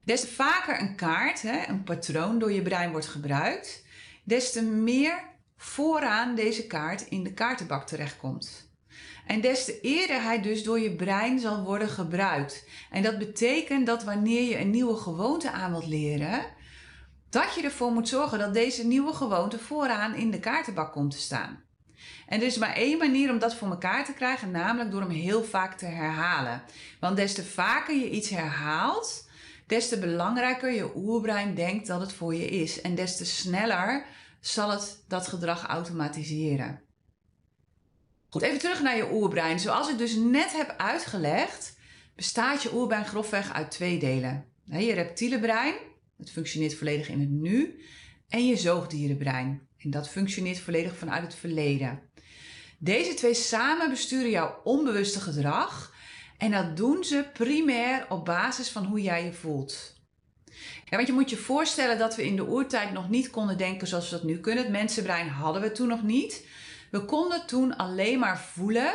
Des 0.04 0.22
te 0.22 0.28
vaker 0.28 0.82
een 0.82 0.96
kaart, 0.96 1.44
een 1.44 1.84
patroon 1.84 2.40
door 2.40 2.52
je 2.52 2.62
brein 2.62 2.92
wordt 2.92 3.08
gebruikt, 3.08 3.83
des 4.24 4.52
te 4.52 4.62
meer 4.62 5.24
vooraan 5.58 6.36
deze 6.36 6.68
kaart 6.68 7.02
in 7.02 7.24
de 7.24 7.34
kaartenbak 7.34 7.88
terechtkomt. 7.88 8.72
En 9.28 9.42
des 9.42 9.66
te 9.66 9.82
eerder 9.82 10.22
hij 10.22 10.42
dus 10.42 10.64
door 10.64 10.80
je 10.80 10.96
brein 10.96 11.40
zal 11.40 11.64
worden 11.64 11.90
gebruikt. 11.90 12.66
En 12.92 13.04
dat 13.04 13.18
betekent 13.18 13.86
dat 13.86 14.04
wanneer 14.04 14.50
je 14.50 14.60
een 14.60 14.70
nieuwe 14.70 14.96
gewoonte 14.96 15.52
aan 15.52 15.72
wilt 15.72 15.88
leren, 15.88 16.46
dat 17.30 17.56
je 17.56 17.62
ervoor 17.62 17.92
moet 17.92 18.08
zorgen 18.08 18.40
dat 18.40 18.54
deze 18.54 18.86
nieuwe 18.86 19.14
gewoonte 19.14 19.60
vooraan 19.60 20.16
in 20.16 20.32
de 20.32 20.40
kaartenbak 20.40 20.92
komt 20.92 21.12
te 21.12 21.18
staan. 21.18 21.64
En 22.28 22.40
er 22.40 22.46
is 22.46 22.58
maar 22.58 22.76
één 22.76 22.98
manier 22.98 23.32
om 23.32 23.40
dat 23.40 23.56
voor 23.56 23.70
elkaar 23.70 24.06
te 24.06 24.14
krijgen, 24.14 24.52
namelijk 24.52 24.92
door 24.92 25.02
hem 25.02 25.10
heel 25.10 25.44
vaak 25.44 25.78
te 25.78 25.86
herhalen. 25.86 26.64
Want 27.00 27.16
des 27.16 27.34
te 27.34 27.44
vaker 27.44 27.96
je 27.96 28.10
iets 28.10 28.30
herhaalt, 28.30 29.28
des 29.68 29.90
te 29.90 30.00
belangrijker 30.00 30.72
je 30.72 30.96
oerbrein 30.96 31.56
denkt 31.56 31.88
dat 31.88 32.02
het 32.02 32.14
voor 32.14 32.36
je 32.36 32.46
is. 32.46 32.82
En 32.82 32.96
des 32.96 33.18
te 33.18 33.26
sneller 33.26 34.06
zal 34.46 34.72
het 34.72 35.04
dat 35.08 35.28
gedrag 35.28 35.66
automatiseren. 35.66 36.82
Goed, 38.30 38.42
even 38.42 38.60
terug 38.60 38.82
naar 38.82 38.96
je 38.96 39.12
oerbrein. 39.12 39.60
Zoals 39.60 39.90
ik 39.90 39.98
dus 39.98 40.16
net 40.16 40.52
heb 40.52 40.74
uitgelegd, 40.78 41.78
bestaat 42.16 42.64
je 42.64 42.74
oerbrein 42.74 43.06
grofweg 43.06 43.54
uit 43.54 43.72
twee 43.72 44.00
delen. 44.00 44.46
Je 44.64 44.94
reptiele 44.94 45.40
brein, 45.40 45.74
dat 46.18 46.30
functioneert 46.30 46.76
volledig 46.76 47.10
in 47.10 47.20
het 47.20 47.30
nu, 47.30 47.84
en 48.30 48.48
je 48.48 48.58
zoogdierenbrein. 48.58 49.68
En 49.78 49.90
dat 49.90 50.10
functioneert 50.10 50.60
volledig 50.60 50.98
vanuit 50.98 51.24
het 51.24 51.36
verleden. 51.36 52.02
Deze 52.78 53.14
twee 53.14 53.34
samen 53.34 53.90
besturen 53.90 54.30
jouw 54.30 54.62
onbewuste 54.64 55.20
gedrag 55.20 55.94
en 56.38 56.52
dat 56.52 56.78
doen 56.78 57.04
ze 57.04 57.30
primair 57.34 58.06
op 58.10 58.26
basis 58.26 58.70
van 58.70 58.86
hoe 58.86 59.02
jij 59.02 59.26
je 59.26 59.34
voelt. 59.34 59.93
Want 60.96 61.08
je 61.08 61.14
moet 61.14 61.30
je 61.30 61.38
voorstellen 61.38 61.98
dat 61.98 62.16
we 62.16 62.26
in 62.26 62.36
de 62.36 62.48
oertijd 62.48 62.92
nog 62.92 63.10
niet 63.10 63.30
konden 63.30 63.58
denken 63.58 63.88
zoals 63.88 64.10
we 64.10 64.16
dat 64.16 64.26
nu 64.26 64.40
kunnen. 64.40 64.64
Het 64.64 64.72
mensenbrein 64.72 65.28
hadden 65.28 65.62
we 65.62 65.72
toen 65.72 65.88
nog 65.88 66.04
niet. 66.04 66.48
We 66.92 67.06
konden 67.06 67.46
toen 67.46 67.78
alleen 67.78 68.20
maar 68.20 68.40
voelen 68.40 68.94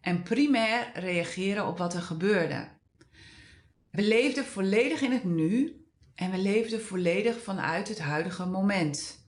en 0.00 0.22
primair 0.22 0.90
reageren 0.94 1.66
op 1.66 1.78
wat 1.78 1.94
er 1.94 2.02
gebeurde. 2.02 2.68
We 3.90 4.02
leefden 4.02 4.44
volledig 4.44 5.00
in 5.00 5.12
het 5.12 5.24
nu 5.24 5.84
en 6.14 6.30
we 6.30 6.38
leefden 6.38 6.82
volledig 6.82 7.42
vanuit 7.42 7.88
het 7.88 7.98
huidige 7.98 8.46
moment. 8.46 9.26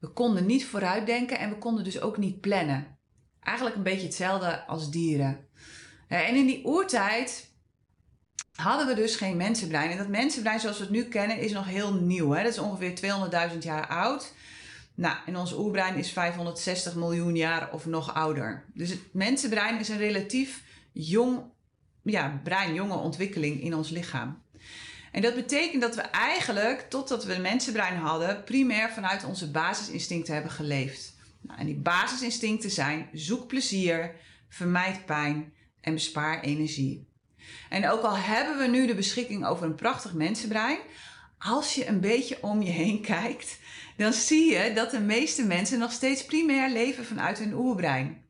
We 0.00 0.08
konden 0.08 0.46
niet 0.46 0.66
vooruitdenken 0.66 1.38
en 1.38 1.50
we 1.50 1.58
konden 1.58 1.84
dus 1.84 2.00
ook 2.00 2.16
niet 2.16 2.40
plannen. 2.40 2.98
Eigenlijk 3.40 3.76
een 3.76 3.82
beetje 3.82 4.06
hetzelfde 4.06 4.66
als 4.66 4.90
dieren. 4.90 5.48
En 6.08 6.34
in 6.34 6.46
die 6.46 6.64
oertijd 6.64 7.47
hadden 8.62 8.86
we 8.86 8.94
dus 8.94 9.16
geen 9.16 9.36
mensenbrein. 9.36 9.90
En 9.90 9.98
dat 9.98 10.08
mensenbrein 10.08 10.60
zoals 10.60 10.78
we 10.78 10.82
het 10.82 10.92
nu 10.92 11.04
kennen 11.04 11.38
is 11.38 11.52
nog 11.52 11.66
heel 11.66 11.94
nieuw. 11.94 12.30
Hè? 12.30 12.42
Dat 12.42 12.52
is 12.52 12.58
ongeveer 12.58 12.92
200.000 13.52 13.58
jaar 13.58 13.86
oud. 13.86 14.32
Nou, 14.94 15.16
en 15.26 15.36
ons 15.36 15.52
oerbrein 15.52 15.96
is 15.96 16.12
560 16.12 16.94
miljoen 16.94 17.36
jaar 17.36 17.72
of 17.72 17.86
nog 17.86 18.14
ouder. 18.14 18.64
Dus 18.74 18.90
het 18.90 19.00
mensenbrein 19.12 19.78
is 19.78 19.88
een 19.88 19.98
relatief 19.98 20.62
jong 20.92 21.40
ja, 22.02 22.40
brein, 22.44 22.74
jonge 22.74 22.96
ontwikkeling 22.96 23.62
in 23.62 23.74
ons 23.74 23.90
lichaam. 23.90 24.42
En 25.12 25.22
dat 25.22 25.34
betekent 25.34 25.82
dat 25.82 25.94
we 25.94 26.02
eigenlijk, 26.02 26.86
totdat 26.90 27.24
we 27.24 27.34
een 27.34 27.42
mensenbrein 27.42 27.96
hadden, 27.96 28.44
primair 28.44 28.90
vanuit 28.90 29.24
onze 29.24 29.50
basisinstincten 29.50 30.34
hebben 30.34 30.52
geleefd. 30.52 31.16
Nou, 31.40 31.58
en 31.58 31.66
die 31.66 31.76
basisinstincten 31.76 32.70
zijn 32.70 33.08
zoek 33.12 33.46
plezier, 33.46 34.14
vermijd 34.48 35.06
pijn 35.06 35.52
en 35.80 35.94
bespaar 35.94 36.40
energie. 36.40 37.07
En 37.68 37.88
ook 37.90 38.02
al 38.02 38.16
hebben 38.16 38.58
we 38.58 38.66
nu 38.66 38.86
de 38.86 38.94
beschikking 38.94 39.46
over 39.46 39.66
een 39.66 39.74
prachtig 39.74 40.14
mensenbrein, 40.14 40.78
als 41.38 41.74
je 41.74 41.86
een 41.86 42.00
beetje 42.00 42.38
om 42.42 42.62
je 42.62 42.70
heen 42.70 43.02
kijkt, 43.16 43.58
dan 43.96 44.12
zie 44.12 44.52
je 44.52 44.72
dat 44.72 44.90
de 44.90 45.00
meeste 45.00 45.46
mensen 45.46 45.78
nog 45.78 45.92
steeds 45.92 46.24
primair 46.24 46.70
leven 46.70 47.04
vanuit 47.04 47.38
hun 47.38 47.54
oerbrein. 47.54 48.22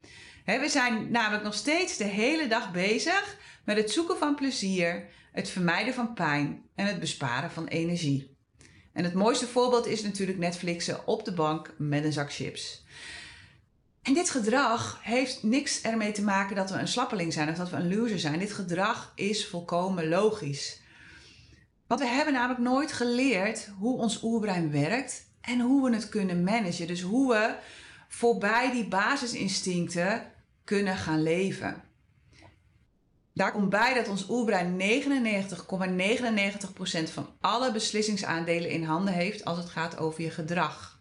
we 0.45 0.69
zijn 0.69 1.11
namelijk 1.11 1.45
nog 1.45 1.55
steeds 1.55 1.97
de 1.97 2.05
hele 2.05 2.47
dag 2.47 2.73
bezig 2.73 3.37
met 3.65 3.77
het 3.77 3.91
zoeken 3.91 4.19
van 4.19 4.35
plezier, 4.35 5.09
het 5.33 5.51
vermijden 5.51 5.95
van 5.95 6.15
pijn 6.15 6.63
en 6.75 6.87
het 6.87 7.01
besparen 7.01 7.51
van 7.51 7.67
energie. 7.67 8.37
En 8.93 9.05
het 9.05 9.15
mooiste 9.15 9.47
voorbeeld 9.47 9.87
is 9.87 10.03
natuurlijk 10.03 10.39
Netflixen 10.39 11.07
op 11.07 11.25
de 11.25 11.33
bank 11.33 11.75
met 11.79 12.05
een 12.05 12.13
zak 12.13 12.33
chips. 12.33 12.85
En 14.09 14.15
dit 14.15 14.31
gedrag 14.31 14.99
heeft 15.03 15.43
niks 15.43 15.83
ermee 15.83 16.13
te 16.13 16.23
maken 16.23 16.57
dat 16.57 16.71
we 16.71 16.79
een 16.79 16.89
slappeling 16.89 17.33
zijn 17.33 17.49
of 17.49 17.57
dat 17.57 17.71
we 17.71 17.77
een 17.77 17.97
loser 17.97 18.19
zijn. 18.19 18.39
Dit 18.39 18.53
gedrag 18.53 19.13
is 19.15 19.47
volkomen 19.47 20.09
logisch. 20.09 20.81
Want 21.87 22.01
we 22.01 22.07
hebben 22.07 22.35
namelijk 22.35 22.61
nooit 22.61 22.93
geleerd 22.93 23.71
hoe 23.79 23.99
ons 23.99 24.23
oerbrein 24.23 24.71
werkt 24.71 25.27
en 25.41 25.61
hoe 25.61 25.91
we 25.91 25.95
het 25.95 26.09
kunnen 26.09 26.45
managen. 26.45 26.87
Dus 26.87 27.01
hoe 27.01 27.33
we 27.33 27.55
voorbij 28.09 28.71
die 28.71 28.89
basisinstincten 28.89 30.33
kunnen 30.65 30.97
gaan 30.97 31.23
leven. 31.23 31.83
Daar 33.35 33.53
komt 33.53 33.71
bij 33.71 33.95
dat 33.95 34.09
ons 34.09 34.29
oerbrein 34.29 34.81
99,99% 34.81 34.85
van 37.13 37.31
alle 37.41 37.73
beslissingsaandelen 37.73 38.71
in 38.71 38.85
handen 38.85 39.15
heeft 39.15 39.45
als 39.45 39.59
het 39.59 39.69
gaat 39.69 39.99
over 39.99 40.23
je 40.23 40.31
gedrag. 40.31 40.99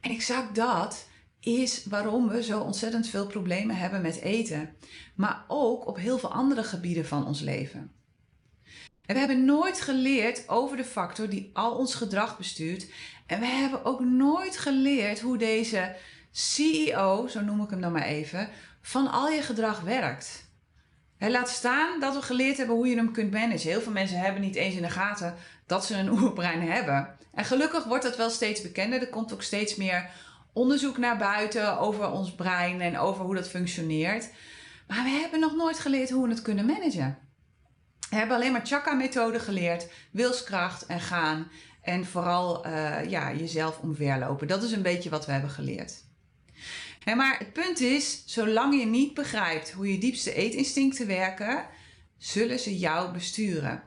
En 0.00 0.10
exact 0.10 0.54
dat 0.54 1.08
is 1.40 1.84
waarom 1.84 2.28
we 2.28 2.42
zo 2.42 2.60
ontzettend 2.60 3.08
veel 3.08 3.26
problemen 3.26 3.76
hebben 3.76 4.02
met 4.02 4.20
eten, 4.20 4.76
maar 5.14 5.44
ook 5.48 5.86
op 5.86 5.96
heel 5.96 6.18
veel 6.18 6.32
andere 6.32 6.64
gebieden 6.64 7.06
van 7.06 7.26
ons 7.26 7.40
leven. 7.40 7.92
En 9.06 9.14
we 9.14 9.18
hebben 9.18 9.44
nooit 9.44 9.80
geleerd 9.80 10.48
over 10.48 10.76
de 10.76 10.84
factor 10.84 11.28
die 11.28 11.50
al 11.52 11.74
ons 11.74 11.94
gedrag 11.94 12.36
bestuurt. 12.36 12.86
En 13.26 13.40
we 13.40 13.46
hebben 13.46 13.84
ook 13.84 14.00
nooit 14.00 14.58
geleerd 14.58 15.20
hoe 15.20 15.38
deze 15.38 15.96
CEO, 16.30 17.26
zo 17.26 17.40
noem 17.40 17.62
ik 17.62 17.70
hem 17.70 17.80
dan 17.80 17.92
maar 17.92 18.02
even, 18.02 18.48
van 18.82 19.10
al 19.10 19.28
je 19.28 19.42
gedrag 19.42 19.80
werkt. 19.80 20.48
Hij 21.16 21.30
laat 21.30 21.48
staan 21.48 22.00
dat 22.00 22.14
we 22.14 22.22
geleerd 22.22 22.56
hebben 22.56 22.76
hoe 22.76 22.88
je 22.88 22.96
hem 22.96 23.12
kunt 23.12 23.32
managen. 23.32 23.70
Heel 23.70 23.80
veel 23.80 23.92
mensen 23.92 24.18
hebben 24.18 24.40
niet 24.40 24.54
eens 24.54 24.74
in 24.74 24.82
de 24.82 24.90
gaten 24.90 25.34
dat 25.66 25.84
ze 25.84 25.94
een 25.96 26.10
oerbrein 26.18 26.62
hebben. 26.62 27.16
En 27.34 27.44
gelukkig 27.44 27.84
wordt 27.84 28.04
dat 28.04 28.16
wel 28.16 28.30
steeds 28.30 28.62
bekender. 28.62 29.00
Er 29.00 29.08
komt 29.08 29.32
ook 29.32 29.42
steeds 29.42 29.76
meer 29.76 30.10
onderzoek 30.52 30.98
naar 30.98 31.16
buiten 31.16 31.78
over 31.78 32.10
ons 32.10 32.34
brein 32.34 32.80
en 32.80 32.98
over 32.98 33.24
hoe 33.24 33.34
dat 33.34 33.48
functioneert. 33.48 34.30
Maar 34.86 35.04
we 35.04 35.10
hebben 35.10 35.40
nog 35.40 35.56
nooit 35.56 35.78
geleerd 35.78 36.10
hoe 36.10 36.24
we 36.24 36.30
het 36.30 36.42
kunnen 36.42 36.66
managen. 36.66 37.18
We 38.10 38.16
hebben 38.16 38.36
alleen 38.36 38.52
maar 38.52 38.66
chakra-methode 38.66 39.40
geleerd, 39.40 39.88
wilskracht 40.10 40.86
en 40.86 41.00
gaan. 41.00 41.50
En 41.82 42.06
vooral 42.06 42.66
uh, 42.66 43.10
ja, 43.10 43.32
jezelf 43.32 43.78
omverlopen. 43.78 44.46
Dat 44.46 44.62
is 44.62 44.72
een 44.72 44.82
beetje 44.82 45.10
wat 45.10 45.26
we 45.26 45.32
hebben 45.32 45.50
geleerd. 45.50 46.04
maar 47.04 47.38
het 47.38 47.52
punt 47.52 47.80
is, 47.80 48.22
zolang 48.26 48.78
je 48.78 48.86
niet 48.86 49.14
begrijpt 49.14 49.70
hoe 49.70 49.92
je 49.92 49.98
diepste 49.98 50.34
eetinstincten 50.34 51.06
werken, 51.06 51.66
zullen 52.18 52.58
ze 52.58 52.78
jou 52.78 53.12
besturen. 53.12 53.82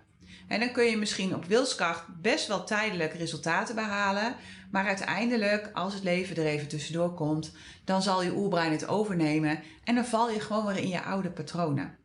En 0.54 0.60
dan 0.60 0.72
kun 0.72 0.86
je 0.86 0.98
misschien 0.98 1.36
op 1.36 1.46
wilskracht 1.46 2.06
best 2.22 2.48
wel 2.48 2.64
tijdelijk 2.64 3.14
resultaten 3.14 3.76
behalen. 3.76 4.36
Maar 4.72 4.86
uiteindelijk, 4.86 5.70
als 5.74 5.94
het 5.94 6.04
leven 6.04 6.36
er 6.36 6.46
even 6.46 6.68
tussendoor 6.68 7.14
komt, 7.14 7.52
dan 7.84 8.02
zal 8.02 8.24
je 8.24 8.36
oerbrein 8.36 8.72
het 8.72 8.88
overnemen. 8.88 9.60
En 9.84 9.96
dan 9.96 10.06
val 10.06 10.32
je 10.32 10.40
gewoon 10.40 10.66
weer 10.66 10.78
in 10.78 10.88
je 10.88 11.02
oude 11.02 11.30
patronen. 11.30 11.98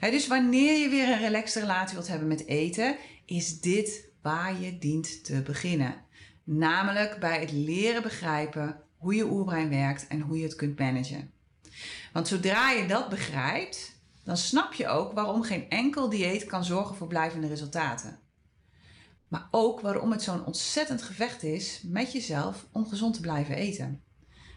dus 0.00 0.26
wanneer 0.26 0.78
je 0.78 0.88
weer 0.88 1.08
een 1.08 1.18
relaxte 1.18 1.60
relatie 1.60 1.94
wilt 1.94 2.08
hebben 2.08 2.28
met 2.28 2.46
eten, 2.46 2.96
is 3.24 3.60
dit 3.60 4.08
waar 4.22 4.60
je 4.60 4.78
dient 4.78 5.24
te 5.24 5.42
beginnen. 5.42 5.94
Namelijk 6.44 7.20
bij 7.20 7.40
het 7.40 7.52
leren 7.52 8.02
begrijpen 8.02 8.80
hoe 8.96 9.14
je 9.14 9.30
oerbrein 9.30 9.68
werkt 9.68 10.06
en 10.06 10.20
hoe 10.20 10.38
je 10.38 10.44
het 10.44 10.56
kunt 10.56 10.78
managen. 10.78 11.30
Want 12.12 12.28
zodra 12.28 12.70
je 12.70 12.86
dat 12.86 13.08
begrijpt, 13.08 13.93
dan 14.24 14.36
snap 14.36 14.72
je 14.72 14.88
ook 14.88 15.12
waarom 15.12 15.42
geen 15.42 15.70
enkel 15.70 16.08
dieet 16.08 16.44
kan 16.44 16.64
zorgen 16.64 16.96
voor 16.96 17.06
blijvende 17.06 17.46
resultaten. 17.46 18.18
Maar 19.28 19.48
ook 19.50 19.80
waarom 19.80 20.10
het 20.10 20.22
zo'n 20.22 20.44
ontzettend 20.44 21.02
gevecht 21.02 21.42
is 21.42 21.82
met 21.86 22.12
jezelf 22.12 22.66
om 22.72 22.86
gezond 22.86 23.14
te 23.14 23.20
blijven 23.20 23.54
eten. 23.54 24.02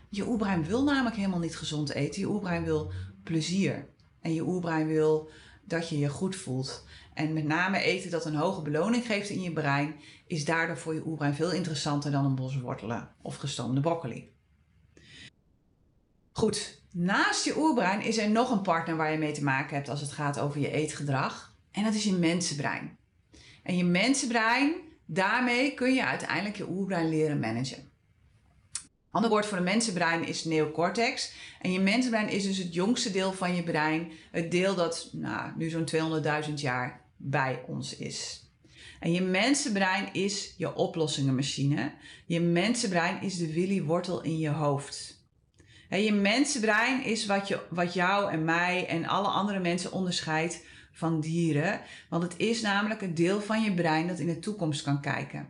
Je 0.10 0.28
oerbrein 0.28 0.66
wil 0.66 0.84
namelijk 0.84 1.16
helemaal 1.16 1.40
niet 1.40 1.58
gezond 1.58 1.90
eten. 1.90 2.22
Je 2.22 2.30
oerbrein 2.30 2.64
wil 2.64 2.92
plezier. 3.24 3.90
En 4.22 4.34
je 4.34 4.42
oerbrein 4.48 4.88
wil 4.88 5.30
dat 5.64 5.90
je 5.90 5.98
je 5.98 6.10
goed 6.10 6.36
voelt. 6.36 6.86
En 7.14 7.34
met 7.34 7.44
name 7.44 7.80
eten 7.80 8.12
dat 8.12 8.26
een 8.26 8.36
hoge 8.36 8.62
beloning 8.62 9.06
geeft 9.06 9.30
in 9.30 9.42
je 9.42 9.54
brein, 9.54 9.96
is 10.28 10.46
daardoor 10.46 10.78
voor 10.78 10.94
je 10.94 11.06
oerbrein 11.06 11.34
veel 11.34 11.52
interessanter 11.52 12.12
dan 12.12 12.26
een 12.26 12.36
bos 12.36 12.60
wortelen 12.60 13.16
of 13.22 13.36
gestoomde 13.36 13.82
broccoli. 13.82 14.32
Goed, 16.32 16.77
naast 16.92 17.46
je 17.46 17.58
oerbrein 17.58 18.02
is 18.02 18.18
er 18.18 18.30
nog 18.30 18.52
een 18.52 18.62
partner 18.62 18.96
waar 18.96 19.12
je 19.12 19.18
mee 19.18 19.32
te 19.32 19.44
maken 19.44 19.76
hebt 19.76 19.90
als 19.90 20.02
het 20.02 20.12
gaat 20.12 20.40
over 20.40 20.60
je 20.60 20.72
eetgedrag. 20.72 21.56
En 21.72 21.84
dat 21.84 21.94
is 21.94 22.04
je 22.04 22.14
mensenbrein. 22.14 22.98
En 23.64 23.78
je 23.78 23.84
mensenbrein, 23.84 24.76
daarmee 25.06 25.74
kun 25.74 25.94
je 25.94 26.06
uiteindelijk 26.06 26.58
je 26.58 26.70
oerbrein 26.70 27.10
leren 27.10 27.40
managen. 27.40 27.92
Ander 29.12 29.30
woord 29.30 29.46
voor 29.46 29.58
de 29.58 29.64
mensenbrein 29.64 30.28
is 30.28 30.44
neocortex. 30.44 31.34
En 31.62 31.72
je 31.72 31.80
mensenbrein 31.80 32.30
is 32.30 32.44
dus 32.44 32.58
het 32.58 32.74
jongste 32.74 33.12
deel 33.12 33.34
van 33.34 33.56
je 33.56 33.64
brein. 33.64 34.12
Het 34.32 34.52
deel 34.52 34.76
dat 34.76 35.10
nou, 35.12 35.52
nu 35.58 35.70
zo'n 35.70 35.90
200.000 36.48 36.54
jaar 36.54 37.02
bij 37.16 37.64
ons 37.68 37.96
is. 37.96 38.46
En 39.00 39.12
je 39.12 39.22
mensenbrein 39.22 40.14
is 40.14 40.54
je 40.58 40.76
oplossingenmachine. 40.76 41.94
Je 42.26 42.40
mensenbrein 42.40 43.22
is 43.22 43.38
de 43.38 43.54
Willy 43.54 43.84
Wortel 43.84 44.22
in 44.22 44.38
je 44.38 44.50
hoofd. 44.50 45.17
Je 45.90 46.14
mensenbrein 46.14 47.04
is 47.04 47.26
wat, 47.26 47.48
je, 47.48 47.60
wat 47.70 47.94
jou 47.94 48.32
en 48.32 48.46
mij 48.46 48.88
en 48.88 49.06
alle 49.06 49.28
andere 49.28 49.60
mensen 49.60 49.92
onderscheidt 49.92 50.64
van 50.92 51.20
dieren. 51.20 51.82
Want 52.10 52.24
het 52.24 52.34
is 52.38 52.62
namelijk 52.62 53.02
een 53.02 53.16
deel 53.16 53.42
van 53.42 53.62
je 53.62 53.74
brein 53.74 54.08
dat 54.08 54.20
in 54.20 54.28
de 54.28 54.40
toekomst 54.40 54.82
kan 54.84 55.02
kijken. 55.02 55.50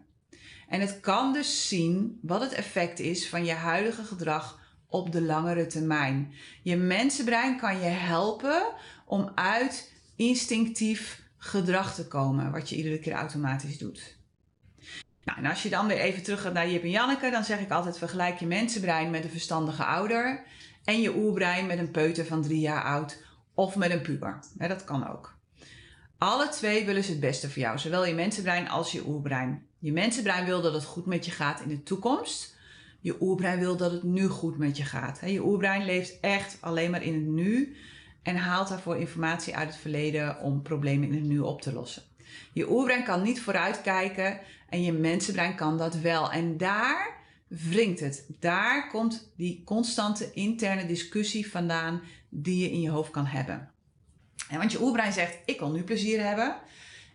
En 0.68 0.82
het 0.82 1.00
kan 1.00 1.34
dus 1.34 1.68
zien 1.68 2.20
wat 2.22 2.42
het 2.42 2.54
effect 2.54 3.00
is 3.00 3.30
van 3.30 3.46
je 3.46 3.54
huidige 3.54 4.04
gedrag 4.04 4.60
op 4.88 5.12
de 5.12 5.22
langere 5.22 5.68
termijn. 5.68 6.34
Je 6.62 6.76
mensenbrein 6.76 7.58
kan 7.58 7.80
je 7.80 7.86
helpen 7.86 8.74
om 9.06 9.32
uit 9.36 9.94
instinctief 10.16 11.22
gedrag 11.38 11.96
te 11.96 12.08
komen, 12.08 12.52
wat 12.52 12.70
je 12.70 12.76
iedere 12.76 13.00
keer 13.00 13.14
automatisch 13.14 13.78
doet. 13.78 14.17
Nou, 15.28 15.40
en 15.40 15.46
als 15.46 15.64
je 15.64 15.70
dan 15.70 15.88
weer 15.88 15.98
even 15.98 16.24
terug 16.24 16.42
gaat 16.42 16.54
naar 16.54 16.70
Jip 16.70 16.84
en 16.84 16.90
Janneke, 16.90 17.30
dan 17.30 17.44
zeg 17.44 17.60
ik 17.60 17.72
altijd: 17.72 17.98
vergelijk 17.98 18.40
je 18.40 18.46
mensenbrein 18.46 19.10
met 19.10 19.24
een 19.24 19.30
verstandige 19.30 19.84
ouder 19.84 20.44
en 20.84 21.02
je 21.02 21.16
oerbrein 21.16 21.66
met 21.66 21.78
een 21.78 21.92
peuter 21.92 22.26
van 22.26 22.42
drie 22.42 22.60
jaar 22.60 22.84
oud 22.84 23.24
of 23.54 23.76
met 23.76 23.92
een 23.92 24.02
puber. 24.02 24.40
dat 24.58 24.84
kan 24.84 25.10
ook. 25.10 25.36
Alle 26.18 26.50
twee 26.50 26.86
willen 26.86 27.04
ze 27.04 27.12
het 27.12 27.20
beste 27.20 27.50
voor 27.50 27.62
jou, 27.62 27.78
zowel 27.78 28.06
je 28.06 28.14
mensenbrein 28.14 28.70
als 28.70 28.92
je 28.92 29.08
oerbrein. 29.08 29.66
Je 29.80 29.92
mensenbrein 29.92 30.46
wil 30.46 30.62
dat 30.62 30.74
het 30.74 30.86
goed 30.86 31.06
met 31.06 31.26
je 31.26 31.32
gaat 31.32 31.62
in 31.62 31.70
de 31.70 31.84
toekomst. 31.84 32.56
Je 33.00 33.22
oerbrein 33.22 33.60
wil 33.60 33.78
dat 33.78 33.92
het 33.92 34.04
nu 34.04 34.28
goed 34.28 34.58
met 34.58 34.78
je 34.78 34.84
gaat. 34.84 35.20
Je 35.26 35.44
oerbrein 35.44 35.86
leeft 35.86 36.20
echt 36.20 36.58
alleen 36.62 36.92
maar 36.92 37.04
in 37.04 37.14
het 37.14 37.28
nu 37.28 37.76
en 38.24 38.36
haalt 38.36 38.68
daarvoor 38.68 38.98
informatie 38.98 39.56
uit 39.56 39.68
het 39.68 39.78
verleden 39.78 40.40
om 40.40 40.62
problemen 40.62 41.08
in 41.08 41.14
het 41.14 41.24
nu 41.24 41.40
op 41.40 41.62
te 41.62 41.74
lossen. 41.74 42.04
Je 42.54 42.72
oerbrein 42.72 43.04
kan 43.04 43.22
niet 43.22 43.42
vooruitkijken 43.42 44.40
en 44.70 44.84
je 44.84 44.92
mensenbrein 44.92 45.56
kan 45.56 45.78
dat 45.78 45.96
wel. 45.96 46.32
En 46.32 46.58
daar 46.58 47.16
wringt 47.48 48.00
het. 48.00 48.26
Daar 48.40 48.90
komt 48.90 49.34
die 49.36 49.64
constante 49.64 50.32
interne 50.34 50.86
discussie 50.86 51.50
vandaan 51.50 52.02
die 52.30 52.62
je 52.62 52.72
in 52.72 52.82
je 52.82 52.90
hoofd 52.90 53.12
kan 53.12 53.26
hebben. 53.26 53.72
En 54.50 54.58
want 54.58 54.72
je 54.72 54.82
oerbrein 54.82 55.14
zegt: 55.14 55.38
Ik 55.46 55.60
wil 55.60 55.72
nu 55.72 55.84
plezier 55.84 56.24
hebben. 56.24 56.58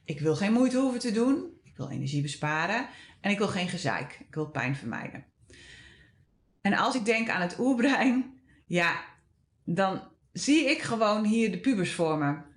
Ik 0.05 0.21
wil 0.21 0.37
geen 0.37 0.53
moeite 0.53 0.79
hoeven 0.79 1.01
te 1.01 1.13
doen. 1.13 1.47
Ik 1.63 1.77
wil 1.77 1.91
energie 1.91 2.23
besparen. 2.23 2.87
En 3.21 3.31
ik 3.31 3.39
wil 3.39 3.49
geen 3.49 3.69
gezeik. 3.69 4.19
Ik 4.29 4.35
wil 4.35 4.47
pijn 4.47 4.77
vermijden. 4.77 5.25
En 6.61 6.75
als 6.75 6.95
ik 6.95 7.05
denk 7.05 7.29
aan 7.29 7.41
het 7.41 7.59
oerbrein, 7.59 8.41
ja, 8.67 9.05
dan 9.65 10.03
zie 10.33 10.71
ik 10.71 10.83
gewoon 10.83 11.25
hier 11.25 11.51
de 11.51 11.61
pubers 11.61 11.95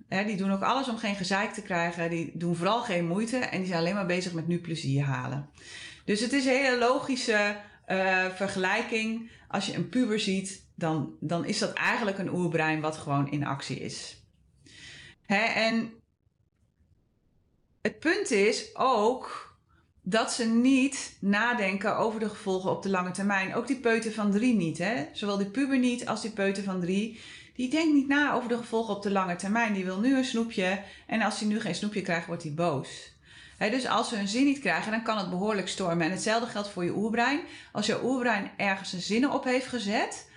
vormen. 0.08 0.26
die 0.26 0.36
doen 0.36 0.52
ook 0.52 0.62
alles 0.62 0.88
om 0.88 0.98
geen 0.98 1.16
gezeik 1.16 1.52
te 1.52 1.62
krijgen. 1.62 2.10
Die 2.10 2.30
doen 2.34 2.56
vooral 2.56 2.82
geen 2.82 3.06
moeite 3.06 3.36
en 3.36 3.58
die 3.58 3.66
zijn 3.66 3.80
alleen 3.80 3.94
maar 3.94 4.06
bezig 4.06 4.32
met 4.32 4.46
nu 4.46 4.60
plezier 4.60 5.04
halen. 5.04 5.50
Dus 6.04 6.20
het 6.20 6.32
is 6.32 6.44
een 6.44 6.52
hele 6.52 6.78
logische 6.78 7.56
uh, 7.88 8.24
vergelijking. 8.34 9.30
Als 9.48 9.66
je 9.66 9.74
een 9.74 9.88
puber 9.88 10.20
ziet, 10.20 10.66
dan, 10.74 11.16
dan 11.20 11.44
is 11.44 11.58
dat 11.58 11.72
eigenlijk 11.72 12.18
een 12.18 12.32
oerbrein 12.34 12.80
wat 12.80 12.96
gewoon 12.96 13.30
in 13.30 13.46
actie 13.46 13.78
is. 13.80 14.24
Hè, 15.22 15.44
en 15.44 15.92
het 17.82 17.98
punt 17.98 18.30
is 18.30 18.76
ook 18.76 19.46
dat 20.02 20.32
ze 20.32 20.44
niet 20.44 21.16
nadenken 21.20 21.96
over 21.96 22.20
de 22.20 22.28
gevolgen 22.28 22.70
op 22.70 22.82
de 22.82 22.88
lange 22.88 23.10
termijn. 23.10 23.54
Ook 23.54 23.66
die 23.66 23.80
peuter 23.80 24.12
van 24.12 24.30
drie 24.30 24.54
niet. 24.54 24.78
Hè? 24.78 25.06
Zowel 25.12 25.36
die 25.36 25.50
puber 25.50 25.78
niet 25.78 26.08
als 26.08 26.22
die 26.22 26.30
peuter 26.30 26.62
van 26.62 26.80
drie. 26.80 27.20
Die 27.56 27.70
denkt 27.70 27.94
niet 27.94 28.08
na 28.08 28.32
over 28.32 28.48
de 28.48 28.56
gevolgen 28.56 28.94
op 28.94 29.02
de 29.02 29.10
lange 29.10 29.36
termijn. 29.36 29.72
Die 29.72 29.84
wil 29.84 30.00
nu 30.00 30.16
een 30.16 30.24
snoepje. 30.24 30.82
En 31.06 31.22
als 31.22 31.40
hij 31.40 31.48
nu 31.48 31.60
geen 31.60 31.74
snoepje 31.74 32.02
krijgt, 32.02 32.26
wordt 32.26 32.42
hij 32.42 32.54
boos. 32.54 33.12
dus 33.58 33.86
als 33.86 34.08
ze 34.08 34.16
hun 34.16 34.28
zin 34.28 34.44
niet 34.44 34.58
krijgen, 34.58 34.90
dan 34.90 35.02
kan 35.02 35.18
het 35.18 35.30
behoorlijk 35.30 35.68
stormen. 35.68 36.06
En 36.06 36.10
hetzelfde 36.10 36.50
geldt 36.50 36.68
voor 36.68 36.84
je 36.84 36.96
oerbrein. 36.96 37.40
Als 37.72 37.86
je 37.86 38.04
oerbrein 38.04 38.50
ergens 38.56 38.90
zijn 38.90 39.02
zinnen 39.02 39.32
op 39.32 39.44
heeft 39.44 39.66
gezet, 39.66 40.30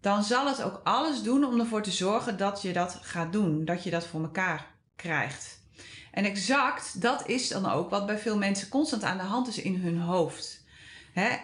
dan 0.00 0.22
zal 0.22 0.46
het 0.46 0.62
ook 0.62 0.80
alles 0.84 1.22
doen 1.22 1.44
om 1.44 1.60
ervoor 1.60 1.82
te 1.82 1.90
zorgen 1.90 2.36
dat 2.36 2.62
je 2.62 2.72
dat 2.72 2.98
gaat 3.02 3.32
doen. 3.32 3.64
Dat 3.64 3.84
je 3.84 3.90
dat 3.90 4.06
voor 4.06 4.20
elkaar 4.20 4.66
krijgt. 4.96 5.64
En 6.12 6.24
exact 6.24 7.00
dat 7.00 7.28
is 7.28 7.48
dan 7.48 7.70
ook 7.70 7.90
wat 7.90 8.06
bij 8.06 8.18
veel 8.18 8.36
mensen 8.36 8.68
constant 8.68 9.02
aan 9.02 9.16
de 9.16 9.22
hand 9.22 9.48
is 9.48 9.58
in 9.58 9.74
hun 9.74 10.00
hoofd. 10.00 10.64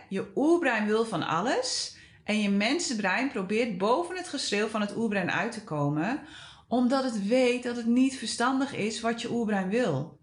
je 0.09 0.33
oerbrein 0.35 0.87
wil 0.87 1.05
van 1.05 1.23
alles 1.23 1.97
en 2.25 2.41
je 2.41 2.51
mensenbrein 2.51 3.31
probeert 3.31 3.79
boven 3.79 4.17
het 4.17 4.29
geschreeuw 4.29 4.69
van 4.69 4.81
het 4.81 4.97
oerbrein 4.97 5.31
uit 5.31 5.53
te 5.53 5.65
komen, 5.65 6.23
omdat 6.69 7.05
het 7.05 7.27
weet 7.27 7.63
dat 7.63 7.77
het 7.77 7.87
niet 7.87 8.17
verstandig 8.17 8.75
is 8.75 9.01
wat 9.01 9.23
je 9.23 9.31
oerbrein 9.31 9.69
wil. 9.69 10.21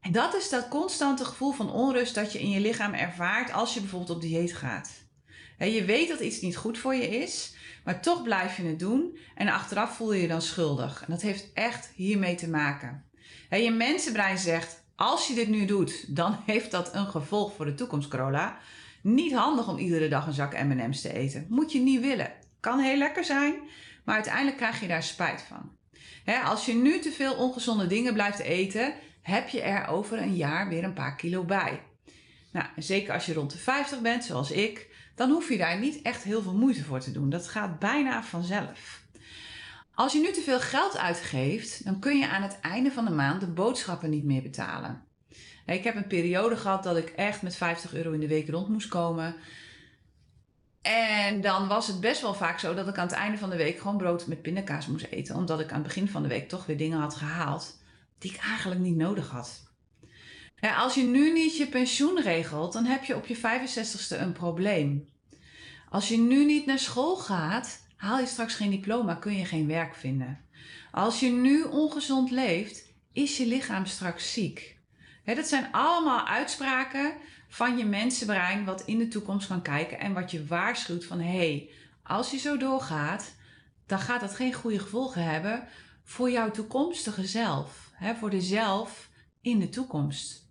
En 0.00 0.12
dat 0.12 0.34
is 0.34 0.48
dat 0.48 0.68
constante 0.68 1.24
gevoel 1.24 1.52
van 1.52 1.72
onrust 1.72 2.14
dat 2.14 2.32
je 2.32 2.40
in 2.40 2.50
je 2.50 2.60
lichaam 2.60 2.94
ervaart 2.94 3.52
als 3.52 3.74
je 3.74 3.80
bijvoorbeeld 3.80 4.10
op 4.10 4.20
dieet 4.20 4.54
gaat. 4.54 4.90
je 5.58 5.84
weet 5.84 6.08
dat 6.08 6.20
iets 6.20 6.40
niet 6.40 6.56
goed 6.56 6.78
voor 6.78 6.94
je 6.94 7.08
is, 7.08 7.54
maar 7.84 8.02
toch 8.02 8.22
blijf 8.22 8.56
je 8.56 8.62
het 8.62 8.78
doen 8.78 9.18
en 9.34 9.48
achteraf 9.48 9.96
voel 9.96 10.12
je 10.12 10.22
je 10.22 10.28
dan 10.28 10.42
schuldig. 10.42 11.02
En 11.06 11.12
dat 11.12 11.22
heeft 11.22 11.52
echt 11.54 11.90
hiermee 11.94 12.34
te 12.34 12.48
maken. 12.48 13.04
je 13.50 13.70
mensenbrein 13.70 14.38
zegt, 14.38 14.84
als 14.96 15.28
je 15.28 15.34
dit 15.34 15.48
nu 15.48 15.64
doet, 15.64 16.16
dan 16.16 16.38
heeft 16.46 16.70
dat 16.70 16.94
een 16.94 17.06
gevolg 17.06 17.54
voor 17.54 17.64
de 17.64 17.74
toekomst, 17.74 18.08
Corolla. 18.08 18.58
Niet 19.02 19.32
handig 19.34 19.68
om 19.68 19.78
iedere 19.78 20.08
dag 20.08 20.26
een 20.26 20.32
zak 20.32 20.62
M&M's 20.62 21.00
te 21.00 21.12
eten. 21.12 21.46
Moet 21.48 21.72
je 21.72 21.78
niet 21.78 22.00
willen. 22.00 22.32
Kan 22.60 22.78
heel 22.78 22.96
lekker 22.96 23.24
zijn, 23.24 23.54
maar 24.04 24.14
uiteindelijk 24.14 24.56
krijg 24.56 24.80
je 24.80 24.86
daar 24.86 25.02
spijt 25.02 25.42
van. 25.42 25.70
als 26.44 26.66
je 26.66 26.74
nu 26.74 26.98
te 26.98 27.10
veel 27.10 27.34
ongezonde 27.34 27.86
dingen 27.86 28.12
blijft 28.12 28.38
eten, 28.38 28.94
heb 29.22 29.48
je 29.48 29.60
er 29.60 29.86
over 29.86 30.18
een 30.18 30.36
jaar 30.36 30.68
weer 30.68 30.84
een 30.84 30.92
paar 30.92 31.16
kilo 31.16 31.44
bij. 31.44 31.82
Nou, 32.52 32.66
zeker 32.76 33.14
als 33.14 33.26
je 33.26 33.34
rond 33.34 33.50
de 33.50 33.58
50 33.58 34.00
bent, 34.00 34.24
zoals 34.24 34.50
ik, 34.50 34.88
dan 35.14 35.30
hoef 35.30 35.48
je 35.48 35.56
daar 35.56 35.78
niet 35.78 36.02
echt 36.02 36.22
heel 36.22 36.42
veel 36.42 36.54
moeite 36.54 36.84
voor 36.84 37.00
te 37.00 37.12
doen. 37.12 37.30
Dat 37.30 37.48
gaat 37.48 37.78
bijna 37.78 38.22
vanzelf. 38.22 39.04
Als 39.94 40.12
je 40.12 40.20
nu 40.20 40.32
te 40.32 40.40
veel 40.40 40.60
geld 40.60 40.96
uitgeeft, 40.96 41.84
dan 41.84 41.98
kun 41.98 42.18
je 42.18 42.28
aan 42.28 42.42
het 42.42 42.60
einde 42.60 42.90
van 42.90 43.04
de 43.04 43.10
maand 43.10 43.40
de 43.40 43.46
boodschappen 43.46 44.10
niet 44.10 44.24
meer 44.24 44.42
betalen. 44.42 45.05
Ik 45.66 45.84
heb 45.84 45.96
een 45.96 46.06
periode 46.06 46.56
gehad 46.56 46.82
dat 46.82 46.96
ik 46.96 47.08
echt 47.08 47.42
met 47.42 47.56
50 47.56 47.94
euro 47.94 48.12
in 48.12 48.20
de 48.20 48.28
week 48.28 48.48
rond 48.48 48.68
moest 48.68 48.88
komen. 48.88 49.36
En 50.82 51.40
dan 51.40 51.68
was 51.68 51.86
het 51.86 52.00
best 52.00 52.20
wel 52.20 52.34
vaak 52.34 52.58
zo 52.58 52.74
dat 52.74 52.88
ik 52.88 52.98
aan 52.98 53.06
het 53.06 53.16
einde 53.16 53.38
van 53.38 53.50
de 53.50 53.56
week 53.56 53.78
gewoon 53.78 53.96
brood 53.96 54.26
met 54.26 54.42
pindakaas 54.42 54.86
moest 54.86 55.06
eten. 55.06 55.36
Omdat 55.36 55.60
ik 55.60 55.68
aan 55.68 55.78
het 55.78 55.86
begin 55.86 56.08
van 56.08 56.22
de 56.22 56.28
week 56.28 56.48
toch 56.48 56.66
weer 56.66 56.76
dingen 56.76 56.98
had 56.98 57.14
gehaald 57.14 57.78
die 58.18 58.32
ik 58.32 58.40
eigenlijk 58.40 58.80
niet 58.80 58.96
nodig 58.96 59.30
had. 59.30 59.64
Ja, 60.56 60.76
als 60.76 60.94
je 60.94 61.02
nu 61.02 61.32
niet 61.32 61.56
je 61.56 61.66
pensioen 61.66 62.20
regelt, 62.22 62.72
dan 62.72 62.84
heb 62.84 63.04
je 63.04 63.16
op 63.16 63.26
je 63.26 63.36
65ste 63.36 64.20
een 64.20 64.32
probleem. 64.32 65.08
Als 65.88 66.08
je 66.08 66.18
nu 66.18 66.44
niet 66.44 66.66
naar 66.66 66.78
school 66.78 67.16
gaat, 67.16 67.80
haal 67.96 68.18
je 68.18 68.26
straks 68.26 68.54
geen 68.54 68.70
diploma, 68.70 69.14
kun 69.14 69.36
je 69.36 69.44
geen 69.44 69.66
werk 69.66 69.94
vinden. 69.94 70.40
Als 70.90 71.20
je 71.20 71.30
nu 71.30 71.62
ongezond 71.62 72.30
leeft, 72.30 72.84
is 73.12 73.36
je 73.36 73.46
lichaam 73.46 73.86
straks 73.86 74.32
ziek. 74.32 74.75
Dat 75.34 75.46
zijn 75.46 75.68
allemaal 75.72 76.26
uitspraken 76.26 77.12
van 77.48 77.78
je 77.78 77.84
mensenbrein 77.84 78.64
wat 78.64 78.82
in 78.84 78.98
de 78.98 79.08
toekomst 79.08 79.46
kan 79.46 79.62
kijken 79.62 79.98
en 79.98 80.12
wat 80.12 80.30
je 80.30 80.46
waarschuwt 80.46 81.04
van 81.04 81.20
hé, 81.20 81.36
hey, 81.36 81.70
als 82.02 82.30
je 82.30 82.38
zo 82.38 82.56
doorgaat, 82.56 83.34
dan 83.86 83.98
gaat 83.98 84.20
dat 84.20 84.34
geen 84.34 84.52
goede 84.52 84.78
gevolgen 84.78 85.24
hebben 85.24 85.68
voor 86.04 86.30
jouw 86.30 86.50
toekomstige 86.50 87.26
zelf, 87.26 87.90
voor 88.18 88.30
de 88.30 88.40
zelf 88.40 89.08
in 89.40 89.58
de 89.58 89.68
toekomst. 89.68 90.44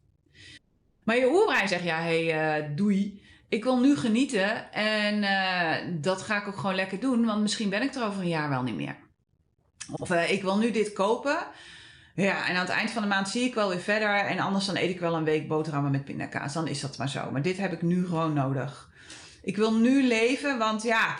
Maar 1.04 1.18
je 1.18 1.32
oerbrein 1.32 1.68
zegt, 1.68 1.84
ja, 1.84 1.98
hé, 1.98 2.26
hey, 2.26 2.62
uh, 2.62 2.76
doei. 2.76 3.24
Ik 3.50 3.64
wil 3.64 3.80
nu 3.80 3.96
genieten 3.96 4.72
en 4.74 5.24
uh, 5.24 6.02
dat 6.02 6.22
ga 6.22 6.42
ik 6.42 6.48
ook 6.48 6.58
gewoon 6.58 6.76
lekker 6.76 7.00
doen, 7.00 7.26
want 7.26 7.42
misschien 7.42 7.70
ben 7.70 7.82
ik 7.82 7.96
er 7.96 8.06
over 8.06 8.22
een 8.22 8.28
jaar 8.28 8.50
wel 8.50 8.64
niet 8.64 8.76
meer. 8.76 8.96
Of 9.92 10.10
uh, 10.12 10.32
ik 10.32 10.42
wil 10.42 10.58
nu 10.58 10.72
dit 10.72 10.94
kopen. 10.94 11.38
Ja, 12.16 12.48
en 12.48 12.56
aan 12.56 12.66
het 12.66 12.70
eind 12.70 12.92
van 12.92 13.02
de 13.02 13.08
maand 13.08 13.30
zie 13.30 13.44
ik 13.44 13.54
wel 13.54 13.70
weer 13.70 13.80
verder. 13.80 14.16
En 14.16 14.40
anders 14.40 14.66
dan 14.66 14.76
eet 14.76 14.90
ik 14.90 15.00
wel 15.00 15.16
een 15.16 15.24
week 15.24 15.48
boterhammen 15.48 15.92
met 15.92 16.06
pindakaas. 16.06 16.54
Dan 16.54 16.68
is 16.68 16.82
dat 16.82 16.98
maar 16.98 17.10
zo. 17.10 17.32
Maar 17.32 17.42
dit 17.42 17.58
heb 17.58 17.72
ik 17.72 17.82
nu 17.82 18.06
gewoon 18.06 18.34
nodig. 18.34 18.90
Ik 19.42 19.56
wil 19.56 19.74
nu 19.74 20.08
leven, 20.08 20.58
want 20.58 20.84
ja, 20.84 21.16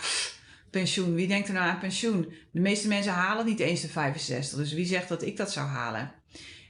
pensioen. 0.70 1.14
Wie 1.14 1.26
denkt 1.28 1.48
er 1.48 1.54
nou 1.54 1.68
aan 1.68 1.78
pensioen? 1.78 2.32
De 2.50 2.60
meeste 2.60 2.88
mensen 2.88 3.12
halen 3.12 3.46
niet 3.46 3.60
eens 3.60 3.80
de 3.80 3.88
65. 3.88 4.58
Dus 4.58 4.72
wie 4.72 4.86
zegt 4.86 5.08
dat 5.08 5.22
ik 5.22 5.36
dat 5.36 5.52
zou 5.52 5.66
halen? 5.66 6.12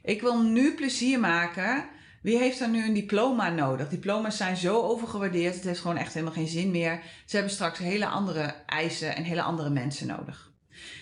Ik 0.03 0.21
wil 0.21 0.43
nu 0.43 0.75
plezier 0.75 1.21
maken 1.21 1.85
wie 2.27 2.39
heeft 2.39 2.61
er 2.61 2.69
nu 2.69 2.85
een 2.85 2.95
diploma 2.95 3.51
nodig? 3.51 3.89
Diploma's 3.89 4.37
zijn 4.37 4.57
zo 4.57 4.83
overgewaardeerd. 4.83 5.55
Het 5.55 5.65
heeft 5.65 5.81
gewoon 5.81 5.97
echt 5.97 6.13
helemaal 6.13 6.35
geen 6.35 6.49
zin 6.49 6.71
meer. 6.71 7.03
Ze 7.25 7.37
hebben 7.37 7.55
straks 7.55 7.79
hele 7.79 8.07
andere 8.07 8.55
eisen 8.67 9.17
en 9.17 9.23
hele 9.23 9.43
andere 9.43 9.71
mensen 9.71 10.07
nodig. 10.07 10.53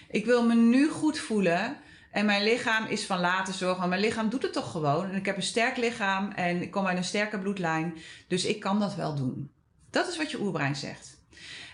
Ik 0.09 0.25
wil 0.25 0.47
me 0.47 0.55
nu 0.55 0.89
goed 0.89 1.19
voelen. 1.19 1.77
En 2.14 2.27
mijn 2.27 2.42
lichaam 2.42 2.87
is 2.87 3.07
van 3.07 3.20
laten 3.20 3.55
zorgen. 3.55 3.88
mijn 3.88 4.00
lichaam 4.00 4.29
doet 4.29 4.42
het 4.42 4.53
toch 4.53 4.70
gewoon. 4.70 5.11
En 5.11 5.16
ik 5.16 5.27
heb 5.27 5.37
een 5.37 5.42
sterk 5.42 5.77
lichaam 5.77 6.31
en 6.31 6.62
ik 6.62 6.70
kom 6.70 6.87
uit 6.87 6.96
een 6.96 7.05
sterke 7.05 7.38
bloedlijn. 7.38 7.94
Dus 8.29 8.44
ik 8.44 8.61
kan 8.61 8.81
dat 8.81 8.94
wel 8.94 9.14
doen. 9.14 9.50
Dat 9.90 10.09
is 10.09 10.16
wat 10.16 10.31
je 10.31 10.40
oerbrein 10.40 10.77
zegt. 10.77 11.18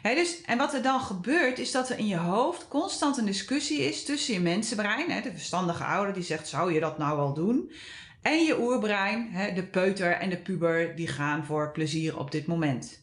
dus, 0.03 0.41
en 0.41 0.59
wat 0.59 0.75
er 0.75 0.83
dan 0.83 1.01
gebeurt, 1.01 1.59
is 1.59 1.71
dat 1.71 1.89
er 1.91 1.99
in 1.99 2.07
je 2.07 2.17
hoofd 2.17 2.69
constant 2.69 3.17
een 3.17 3.27
discussie 3.27 3.79
is 3.79 4.05
tussen 4.05 4.35
je 4.35 4.41
mensenbrein, 4.41 5.23
de 5.23 5.33
verstandige 5.33 5.85
ouder 5.85 6.15
die 6.15 6.23
zegt: 6.23 6.49
Zou 6.49 6.73
je 6.73 6.81
dat 6.81 6.99
nou 6.99 7.17
wel 7.17 7.35
doen? 7.35 7.73
En 8.23 8.45
je 8.45 8.61
oerbrein, 8.61 9.31
de 9.55 9.67
peuter 9.67 10.13
en 10.13 10.31
de 10.31 10.39
puber, 10.39 10.97
die 10.97 11.09
gaan 11.09 11.45
voor 11.45 11.73
plezier 11.73 12.19
op 12.19 12.31
dit 12.31 12.47
moment. 12.47 13.03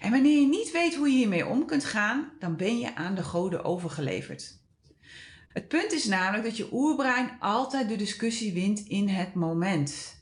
En 0.00 0.10
wanneer 0.10 0.40
je 0.40 0.46
niet 0.46 0.72
weet 0.72 0.94
hoe 0.94 1.08
je 1.08 1.16
hiermee 1.16 1.46
om 1.46 1.66
kunt 1.66 1.84
gaan, 1.84 2.32
dan 2.38 2.56
ben 2.56 2.78
je 2.78 2.94
aan 2.94 3.14
de 3.14 3.22
goden 3.22 3.64
overgeleverd. 3.64 4.64
Het 5.56 5.68
punt 5.68 5.92
is 5.92 6.04
namelijk 6.04 6.44
dat 6.44 6.56
je 6.56 6.68
oerbrein 6.72 7.36
altijd 7.40 7.88
de 7.88 7.96
discussie 7.96 8.52
wint 8.52 8.80
in 8.80 9.08
het 9.08 9.34
moment. 9.34 10.16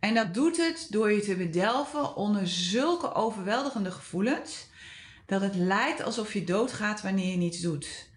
En 0.00 0.14
dat 0.14 0.34
doet 0.34 0.56
het 0.56 0.86
door 0.90 1.12
je 1.12 1.20
te 1.20 1.36
bedelven 1.36 2.16
onder 2.16 2.48
zulke 2.48 3.14
overweldigende 3.14 3.90
gevoelens 3.90 4.66
dat 5.26 5.40
het 5.40 5.54
lijkt 5.54 6.02
alsof 6.02 6.32
je 6.32 6.44
doodgaat 6.44 7.02
wanneer 7.02 7.30
je 7.30 7.36
niets 7.36 7.60
doet. 7.60 8.08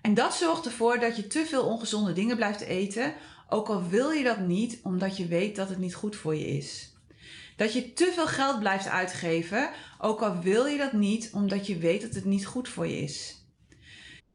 En 0.00 0.14
dat 0.14 0.34
zorgt 0.34 0.66
ervoor 0.66 0.98
dat 0.98 1.16
je 1.16 1.26
te 1.26 1.46
veel 1.46 1.64
ongezonde 1.64 2.12
dingen 2.12 2.36
blijft 2.36 2.60
eten 2.60 3.14
ook 3.48 3.68
al 3.68 3.88
wil 3.88 4.10
je 4.10 4.24
dat 4.24 4.38
niet 4.38 4.80
omdat 4.82 5.16
je 5.16 5.26
weet 5.26 5.56
dat 5.56 5.68
het 5.68 5.78
niet 5.78 5.94
goed 5.94 6.16
voor 6.16 6.34
je 6.34 6.46
is. 6.46 6.92
Dat 7.56 7.72
je 7.72 7.92
te 7.92 8.10
veel 8.14 8.26
geld 8.26 8.58
blijft 8.58 8.88
uitgeven, 8.88 9.70
ook 9.98 10.22
al 10.22 10.40
wil 10.40 10.66
je 10.66 10.78
dat 10.78 10.92
niet 10.92 11.30
omdat 11.32 11.66
je 11.66 11.78
weet 11.78 12.00
dat 12.02 12.14
het 12.14 12.24
niet 12.24 12.46
goed 12.46 12.68
voor 12.68 12.86
je 12.86 12.98
is. 13.02 13.44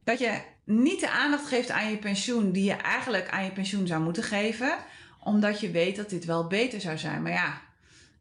Dat 0.03 0.19
je 0.19 0.50
niet 0.71 0.99
de 0.99 1.09
aandacht 1.09 1.47
geeft 1.47 1.69
aan 1.69 1.89
je 1.89 1.97
pensioen 1.97 2.51
die 2.51 2.63
je 2.63 2.73
eigenlijk 2.73 3.29
aan 3.29 3.43
je 3.43 3.51
pensioen 3.51 3.87
zou 3.87 4.01
moeten 4.03 4.23
geven, 4.23 4.77
omdat 5.23 5.59
je 5.59 5.71
weet 5.71 5.95
dat 5.95 6.09
dit 6.09 6.25
wel 6.25 6.47
beter 6.47 6.81
zou 6.81 6.97
zijn. 6.97 7.21
Maar 7.21 7.31
ja, 7.31 7.61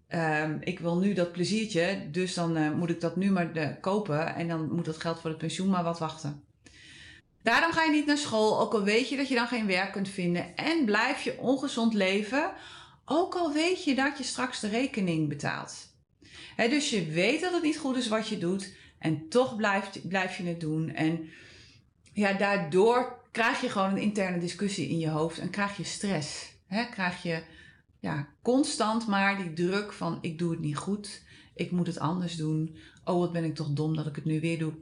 ehm, 0.09 0.57
ik 0.61 0.79
wil 0.79 0.99
nu 0.99 1.13
dat 1.13 1.33
pleziertje, 1.33 2.09
dus 2.11 2.35
dan 2.35 2.57
eh, 2.57 2.71
moet 2.71 2.91
ik 2.91 3.01
dat 3.01 3.17
nu 3.17 3.31
maar 3.31 3.53
eh, 3.53 3.69
kopen 3.81 4.35
en 4.35 4.49
dan 4.49 4.73
moet 4.73 4.85
dat 4.85 5.01
geld 5.01 5.21
voor 5.21 5.31
het 5.31 5.39
pensioen 5.39 5.71
maar 5.71 5.85
wat 5.85 5.99
wachten. 5.99 6.43
Daarom 7.43 7.73
ga 7.73 7.83
je 7.83 7.91
niet 7.91 8.07
naar 8.07 8.17
school, 8.17 8.61
ook 8.61 8.73
al 8.73 8.83
weet 8.83 9.09
je 9.09 9.17
dat 9.17 9.29
je 9.29 9.35
dan 9.35 9.47
geen 9.47 9.67
werk 9.67 9.93
kunt 9.93 10.09
vinden. 10.09 10.57
En 10.57 10.85
blijf 10.85 11.23
je 11.23 11.39
ongezond 11.39 11.95
leven, 11.95 12.53
ook 13.05 13.35
al 13.35 13.53
weet 13.53 13.85
je 13.85 13.95
dat 13.95 14.19
je 14.19 14.25
straks 14.25 14.61
de 14.61 14.69
rekening 14.69 15.29
betaalt. 15.29 15.89
dus 16.57 16.91
je 16.91 17.07
weet 17.07 17.41
dat 17.41 17.53
het 17.53 17.63
niet 17.63 17.79
goed 17.79 17.97
is 17.97 18.09
wat 18.09 18.29
je 18.29 18.39
doet 18.39 18.73
en 18.99 19.29
toch 19.29 19.57
blijf, 19.57 19.91
blijf 20.03 20.37
je 20.37 20.45
het 20.45 20.61
doen. 20.61 20.95
En 20.95 21.31
ja, 22.13 22.33
daardoor 22.33 23.19
krijg 23.31 23.61
je 23.61 23.69
gewoon 23.69 23.91
een 23.91 24.03
interne 24.03 24.39
discussie 24.39 24.89
in 24.89 24.99
je 24.99 25.09
hoofd 25.09 25.39
en 25.39 25.51
krijg 25.51 25.77
je 25.77 25.85
stress. 25.85 26.53
He, 26.67 26.85
krijg 26.85 27.23
je 27.23 27.43
ja, 27.99 28.29
constant 28.43 29.07
maar 29.07 29.37
die 29.37 29.53
druk 29.53 29.93
van 29.93 30.19
ik 30.21 30.39
doe 30.39 30.51
het 30.51 30.61
niet 30.61 30.77
goed, 30.77 31.23
ik 31.55 31.71
moet 31.71 31.87
het 31.87 31.99
anders 31.99 32.37
doen. 32.37 32.77
Oh, 33.05 33.19
wat 33.19 33.33
ben 33.33 33.45
ik 33.45 33.55
toch 33.55 33.71
dom 33.71 33.97
dat 33.97 34.07
ik 34.07 34.17
het 34.17 34.25
nu 34.25 34.41
weer 34.41 34.59
doe 34.59 34.73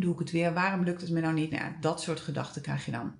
doe 0.00 0.12
ik 0.12 0.18
het 0.18 0.30
weer? 0.30 0.54
Waarom 0.54 0.84
lukt 0.84 1.00
het 1.00 1.10
me 1.10 1.20
nou 1.20 1.34
niet? 1.34 1.50
Nou, 1.50 1.72
dat 1.80 2.02
soort 2.02 2.20
gedachten 2.20 2.62
krijg 2.62 2.84
je 2.84 2.90
dan. 2.90 3.14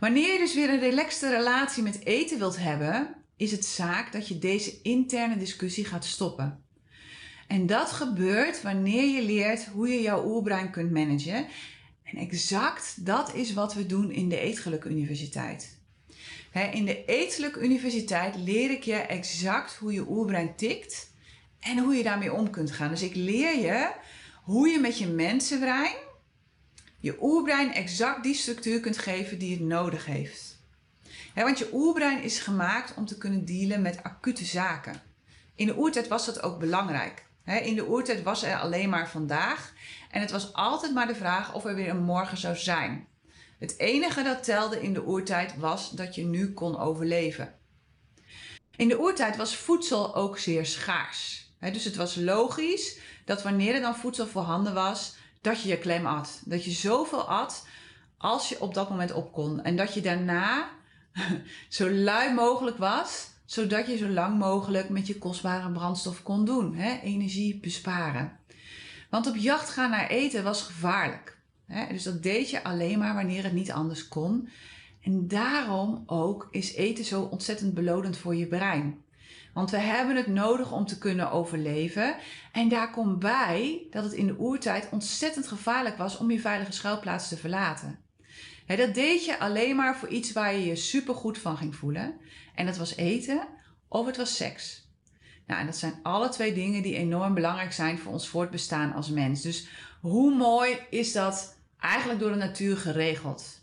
Wanneer 0.00 0.32
je 0.32 0.38
dus 0.38 0.54
weer 0.54 0.68
een 0.68 0.80
relaxte 0.80 1.30
relatie 1.30 1.82
met 1.82 2.04
eten 2.04 2.38
wilt 2.38 2.58
hebben, 2.58 3.14
is 3.36 3.52
het 3.52 3.64
zaak 3.64 4.12
dat 4.12 4.28
je 4.28 4.38
deze 4.38 4.80
interne 4.82 5.36
discussie 5.36 5.84
gaat 5.84 6.04
stoppen. 6.04 6.64
En 7.46 7.66
dat 7.66 7.90
gebeurt 7.90 8.62
wanneer 8.62 9.04
je 9.04 9.22
leert 9.24 9.66
hoe 9.66 9.88
je 9.88 10.00
jouw 10.00 10.26
oerbrein 10.26 10.70
kunt 10.70 10.90
managen. 10.90 11.46
En 12.12 12.18
exact 12.18 13.06
dat 13.06 13.34
is 13.34 13.52
wat 13.52 13.74
we 13.74 13.86
doen 13.86 14.10
in 14.10 14.28
de 14.28 14.38
Eetgeluk 14.38 14.84
Universiteit. 14.84 15.78
in 16.72 16.84
de 16.84 17.04
Etelijke 17.04 17.60
Universiteit 17.60 18.36
leer 18.36 18.70
ik 18.70 18.82
je 18.82 18.94
exact 18.94 19.74
hoe 19.74 19.92
je 19.92 20.08
oerbrein 20.08 20.56
tikt 20.56 21.10
en 21.60 21.78
hoe 21.78 21.94
je 21.94 22.02
daarmee 22.02 22.32
om 22.32 22.50
kunt 22.50 22.70
gaan. 22.70 22.88
Dus 22.88 23.02
ik 23.02 23.14
leer 23.14 23.58
je 23.58 23.90
hoe 24.42 24.68
je 24.68 24.78
met 24.78 24.98
je 24.98 25.06
mensenbrein, 25.06 25.94
je 26.98 27.16
oerbrein 27.20 27.72
exact 27.72 28.22
die 28.22 28.34
structuur 28.34 28.80
kunt 28.80 28.98
geven 28.98 29.38
die 29.38 29.52
het 29.52 29.60
nodig 29.60 30.06
heeft. 30.06 30.60
want 31.34 31.58
je 31.58 31.68
oerbrein 31.72 32.22
is 32.22 32.38
gemaakt 32.38 32.94
om 32.94 33.06
te 33.06 33.18
kunnen 33.18 33.44
dealen 33.44 33.82
met 33.82 34.02
acute 34.02 34.44
zaken. 34.44 35.02
In 35.54 35.66
de 35.66 35.76
oertijd 35.76 36.08
was 36.08 36.26
dat 36.26 36.42
ook 36.42 36.58
belangrijk. 36.58 37.26
In 37.44 37.74
de 37.74 37.88
oertijd 37.88 38.22
was 38.22 38.42
er 38.42 38.58
alleen 38.58 38.88
maar 38.88 39.08
vandaag 39.08 39.72
en 40.10 40.20
het 40.20 40.30
was 40.30 40.52
altijd 40.52 40.94
maar 40.94 41.06
de 41.06 41.14
vraag 41.14 41.54
of 41.54 41.64
er 41.64 41.74
weer 41.74 41.88
een 41.88 42.02
morgen 42.02 42.36
zou 42.36 42.56
zijn. 42.56 43.06
Het 43.58 43.78
enige 43.78 44.22
dat 44.22 44.44
telde 44.44 44.82
in 44.82 44.92
de 44.92 45.06
oertijd 45.06 45.56
was 45.56 45.90
dat 45.90 46.14
je 46.14 46.24
nu 46.24 46.52
kon 46.52 46.78
overleven. 46.78 47.54
In 48.76 48.88
de 48.88 49.00
oertijd 49.00 49.36
was 49.36 49.56
voedsel 49.56 50.14
ook 50.14 50.38
zeer 50.38 50.66
schaars. 50.66 51.50
dus 51.60 51.84
het 51.84 51.96
was 51.96 52.14
logisch 52.14 52.98
dat 53.24 53.42
wanneer 53.42 53.74
er 53.74 53.80
dan 53.80 53.96
voedsel 53.96 54.26
voorhanden 54.26 54.74
was, 54.74 55.16
dat 55.40 55.62
je 55.62 55.68
je 55.68 55.78
klem 55.78 56.06
at. 56.06 56.42
Dat 56.44 56.64
je 56.64 56.70
zoveel 56.70 57.28
at 57.28 57.66
als 58.18 58.48
je 58.48 58.60
op 58.60 58.74
dat 58.74 58.90
moment 58.90 59.12
op 59.12 59.32
kon. 59.32 59.62
En 59.62 59.76
dat 59.76 59.94
je 59.94 60.00
daarna 60.00 60.70
zo 61.68 61.90
lui 61.90 62.34
mogelijk 62.34 62.76
was, 62.76 63.30
zodat 63.44 63.86
je 63.86 63.96
zo 63.96 64.08
lang 64.08 64.38
mogelijk 64.38 64.88
met 64.88 65.06
je 65.06 65.18
kostbare 65.18 65.70
brandstof 65.70 66.22
kon 66.22 66.44
doen. 66.44 66.74
energie 67.02 67.60
besparen. 67.60 68.38
Want 69.10 69.26
op 69.26 69.36
jacht 69.36 69.70
gaan 69.70 69.90
naar 69.90 70.08
eten 70.08 70.44
was 70.44 70.62
gevaarlijk. 70.62 71.38
Dus 71.90 72.02
dat 72.02 72.22
deed 72.22 72.50
je 72.50 72.64
alleen 72.64 72.98
maar 72.98 73.14
wanneer 73.14 73.42
het 73.42 73.52
niet 73.52 73.72
anders 73.72 74.08
kon. 74.08 74.48
En 75.02 75.28
daarom 75.28 76.02
ook 76.06 76.48
is 76.50 76.74
eten 76.74 77.04
zo 77.04 77.22
ontzettend 77.22 77.74
belodend 77.74 78.16
voor 78.16 78.36
je 78.36 78.46
brein. 78.46 79.02
Want 79.54 79.70
we 79.70 79.78
hebben 79.78 80.16
het 80.16 80.26
nodig 80.26 80.72
om 80.72 80.86
te 80.86 80.98
kunnen 80.98 81.30
overleven. 81.30 82.16
En 82.52 82.68
daar 82.68 82.90
komt 82.90 83.18
bij 83.18 83.86
dat 83.90 84.04
het 84.04 84.12
in 84.12 84.26
de 84.26 84.38
oertijd 84.38 84.88
ontzettend 84.90 85.46
gevaarlijk 85.46 85.96
was 85.96 86.18
om 86.18 86.30
je 86.30 86.40
veilige 86.40 86.72
schuilplaats 86.72 87.28
te 87.28 87.36
verlaten. 87.36 87.98
Dat 88.66 88.94
deed 88.94 89.24
je 89.24 89.38
alleen 89.38 89.76
maar 89.76 89.96
voor 89.96 90.08
iets 90.08 90.32
waar 90.32 90.54
je 90.54 90.64
je 90.64 90.76
supergoed 90.76 91.38
van 91.38 91.56
ging 91.56 91.76
voelen. 91.76 92.14
En 92.54 92.66
dat 92.66 92.76
was 92.76 92.96
eten 92.96 93.48
of 93.88 94.06
het 94.06 94.16
was 94.16 94.36
seks. 94.36 94.90
Nou, 95.46 95.60
en 95.60 95.66
dat 95.66 95.76
zijn 95.76 95.98
alle 96.02 96.28
twee 96.28 96.52
dingen 96.52 96.82
die 96.82 96.96
enorm 96.96 97.34
belangrijk 97.34 97.72
zijn 97.72 97.98
voor 97.98 98.12
ons 98.12 98.28
voortbestaan 98.28 98.92
als 98.92 99.10
mens. 99.10 99.42
Dus 99.42 99.68
hoe 100.00 100.34
mooi 100.34 100.78
is 100.90 101.12
dat 101.12 101.56
eigenlijk 101.78 102.20
door 102.20 102.30
de 102.30 102.36
natuur 102.36 102.76
geregeld? 102.76 103.60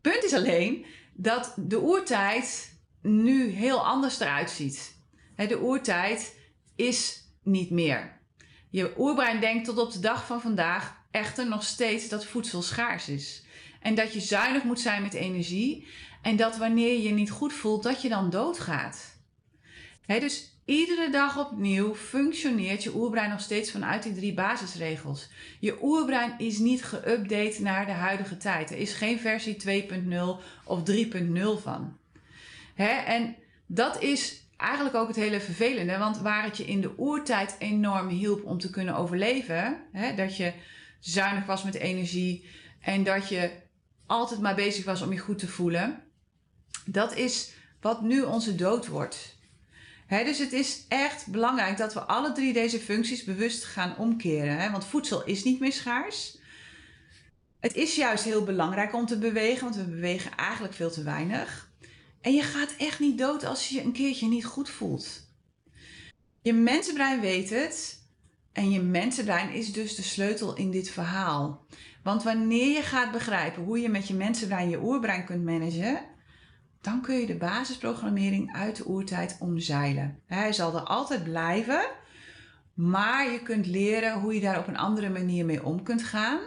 Punt 0.00 0.24
is 0.24 0.32
alleen 0.32 0.86
dat 1.12 1.54
de 1.56 1.80
oertijd 1.80 2.78
nu 3.02 3.48
heel 3.48 3.86
anders 3.86 4.20
eruit 4.20 4.50
ziet. 4.50 4.96
De 5.36 5.62
oertijd 5.62 6.36
is 6.76 7.28
niet 7.42 7.70
meer. 7.70 8.20
Je 8.70 8.94
oerbrein 8.98 9.40
denkt 9.40 9.64
tot 9.64 9.78
op 9.78 9.92
de 9.92 10.00
dag 10.00 10.26
van 10.26 10.40
vandaag 10.40 10.96
echter 11.10 11.48
nog 11.48 11.62
steeds 11.62 12.08
dat 12.08 12.24
voedsel 12.24 12.62
schaars 12.62 13.08
is. 13.08 13.43
En 13.84 13.94
dat 13.94 14.12
je 14.12 14.20
zuinig 14.20 14.62
moet 14.62 14.80
zijn 14.80 15.02
met 15.02 15.14
energie. 15.14 15.86
En 16.22 16.36
dat 16.36 16.56
wanneer 16.56 16.92
je 16.92 17.02
je 17.02 17.12
niet 17.12 17.30
goed 17.30 17.52
voelt, 17.52 17.82
dat 17.82 18.02
je 18.02 18.08
dan 18.08 18.30
doodgaat. 18.30 19.16
dus 20.06 20.52
Iedere 20.64 21.10
dag 21.10 21.38
opnieuw 21.38 21.94
functioneert 21.94 22.82
je 22.82 22.94
oerbrein 22.94 23.30
nog 23.30 23.40
steeds 23.40 23.70
vanuit 23.70 24.02
die 24.02 24.14
drie 24.14 24.34
basisregels. 24.34 25.28
Je 25.60 25.78
oerbrein 25.82 26.34
is 26.38 26.58
niet 26.58 26.84
geüpdate 26.84 27.60
naar 27.60 27.86
de 27.86 27.92
huidige 27.92 28.36
tijd. 28.36 28.70
Er 28.70 28.76
is 28.76 28.92
geen 28.92 29.18
versie 29.18 29.56
2.0 29.86 30.14
of 30.64 30.82
3.0 30.90 31.62
van. 31.62 31.96
En 33.06 33.36
dat 33.66 34.02
is 34.02 34.46
eigenlijk 34.56 34.96
ook 34.96 35.08
het 35.08 35.16
hele 35.16 35.40
vervelende, 35.40 35.98
want 35.98 36.18
waar 36.18 36.44
het 36.44 36.56
je 36.56 36.64
in 36.64 36.80
de 36.80 36.98
oertijd 36.98 37.56
enorm 37.58 38.08
hielp 38.08 38.44
om 38.44 38.58
te 38.58 38.70
kunnen 38.70 38.96
overleven, 38.96 39.76
dat 40.16 40.36
je 40.36 40.52
zuinig 41.00 41.46
was 41.46 41.62
met 41.62 41.74
energie 41.74 42.44
en 42.80 43.02
dat 43.02 43.28
je 43.28 43.50
altijd 44.06 44.40
maar 44.40 44.54
bezig 44.54 44.84
was 44.84 45.02
om 45.02 45.12
je 45.12 45.18
goed 45.18 45.38
te 45.38 45.48
voelen, 45.48 46.02
dat 46.86 47.14
is 47.14 47.52
wat 47.80 48.02
nu 48.02 48.22
onze 48.22 48.54
dood 48.54 48.86
wordt 48.86 49.34
dus 50.08 50.38
het 50.38 50.52
is 50.52 50.84
echt 50.88 51.26
belangrijk 51.26 51.76
dat 51.76 51.94
we 51.94 52.00
alle 52.00 52.32
drie 52.32 52.52
deze 52.52 52.80
functies 52.80 53.24
bewust 53.24 53.64
gaan 53.64 53.96
omkeren. 53.96 54.72
Want 54.72 54.84
voedsel 54.84 55.24
is 55.24 55.44
niet 55.44 55.60
meer 55.60 55.72
schaars. 55.72 56.38
Het 57.60 57.74
is 57.74 57.94
juist 57.94 58.24
heel 58.24 58.44
belangrijk 58.44 58.94
om 58.94 59.06
te 59.06 59.18
bewegen, 59.18 59.64
want 59.64 59.76
we 59.76 59.84
bewegen 59.84 60.36
eigenlijk 60.36 60.74
veel 60.74 60.90
te 60.90 61.02
weinig. 61.02 61.72
En 62.20 62.34
je 62.34 62.42
gaat 62.42 62.74
echt 62.78 63.00
niet 63.00 63.18
dood 63.18 63.44
als 63.44 63.68
je 63.68 63.74
je 63.74 63.82
een 63.82 63.92
keertje 63.92 64.28
niet 64.28 64.44
goed 64.44 64.68
voelt. 64.68 65.32
Je 66.42 66.52
mensenbrein 66.52 67.20
weet 67.20 67.50
het. 67.50 68.02
En 68.52 68.70
je 68.70 68.80
mensenbrein 68.80 69.52
is 69.52 69.72
dus 69.72 69.94
de 69.94 70.02
sleutel 70.02 70.56
in 70.56 70.70
dit 70.70 70.90
verhaal. 70.90 71.66
Want 72.04 72.22
wanneer 72.22 72.74
je 72.74 72.82
gaat 72.82 73.12
begrijpen 73.12 73.62
hoe 73.62 73.80
je 73.80 73.88
met 73.88 74.08
je 74.08 74.14
mensenbrein 74.14 74.70
je 74.70 74.82
oerbrein 74.82 75.24
kunt 75.24 75.44
managen, 75.44 76.00
dan 76.80 77.02
kun 77.02 77.14
je 77.14 77.26
de 77.26 77.36
basisprogrammering 77.36 78.54
uit 78.54 78.76
de 78.76 78.88
oertijd 78.88 79.36
omzeilen. 79.40 80.20
Hij 80.26 80.52
zal 80.52 80.74
er 80.74 80.82
altijd 80.82 81.24
blijven, 81.24 81.86
maar 82.74 83.30
je 83.32 83.42
kunt 83.42 83.66
leren 83.66 84.20
hoe 84.20 84.34
je 84.34 84.40
daar 84.40 84.58
op 84.58 84.66
een 84.66 84.76
andere 84.76 85.10
manier 85.10 85.44
mee 85.44 85.64
om 85.64 85.82
kunt 85.82 86.02
gaan, 86.02 86.38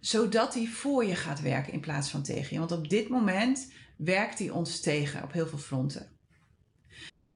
zodat 0.00 0.54
hij 0.54 0.66
voor 0.66 1.04
je 1.04 1.14
gaat 1.14 1.40
werken 1.40 1.72
in 1.72 1.80
plaats 1.80 2.10
van 2.10 2.22
tegen 2.22 2.52
je. 2.52 2.58
Want 2.58 2.72
op 2.72 2.88
dit 2.88 3.08
moment 3.08 3.72
werkt 3.96 4.38
hij 4.38 4.50
ons 4.50 4.80
tegen 4.80 5.22
op 5.22 5.32
heel 5.32 5.46
veel 5.46 5.58
fronten. 5.58 6.10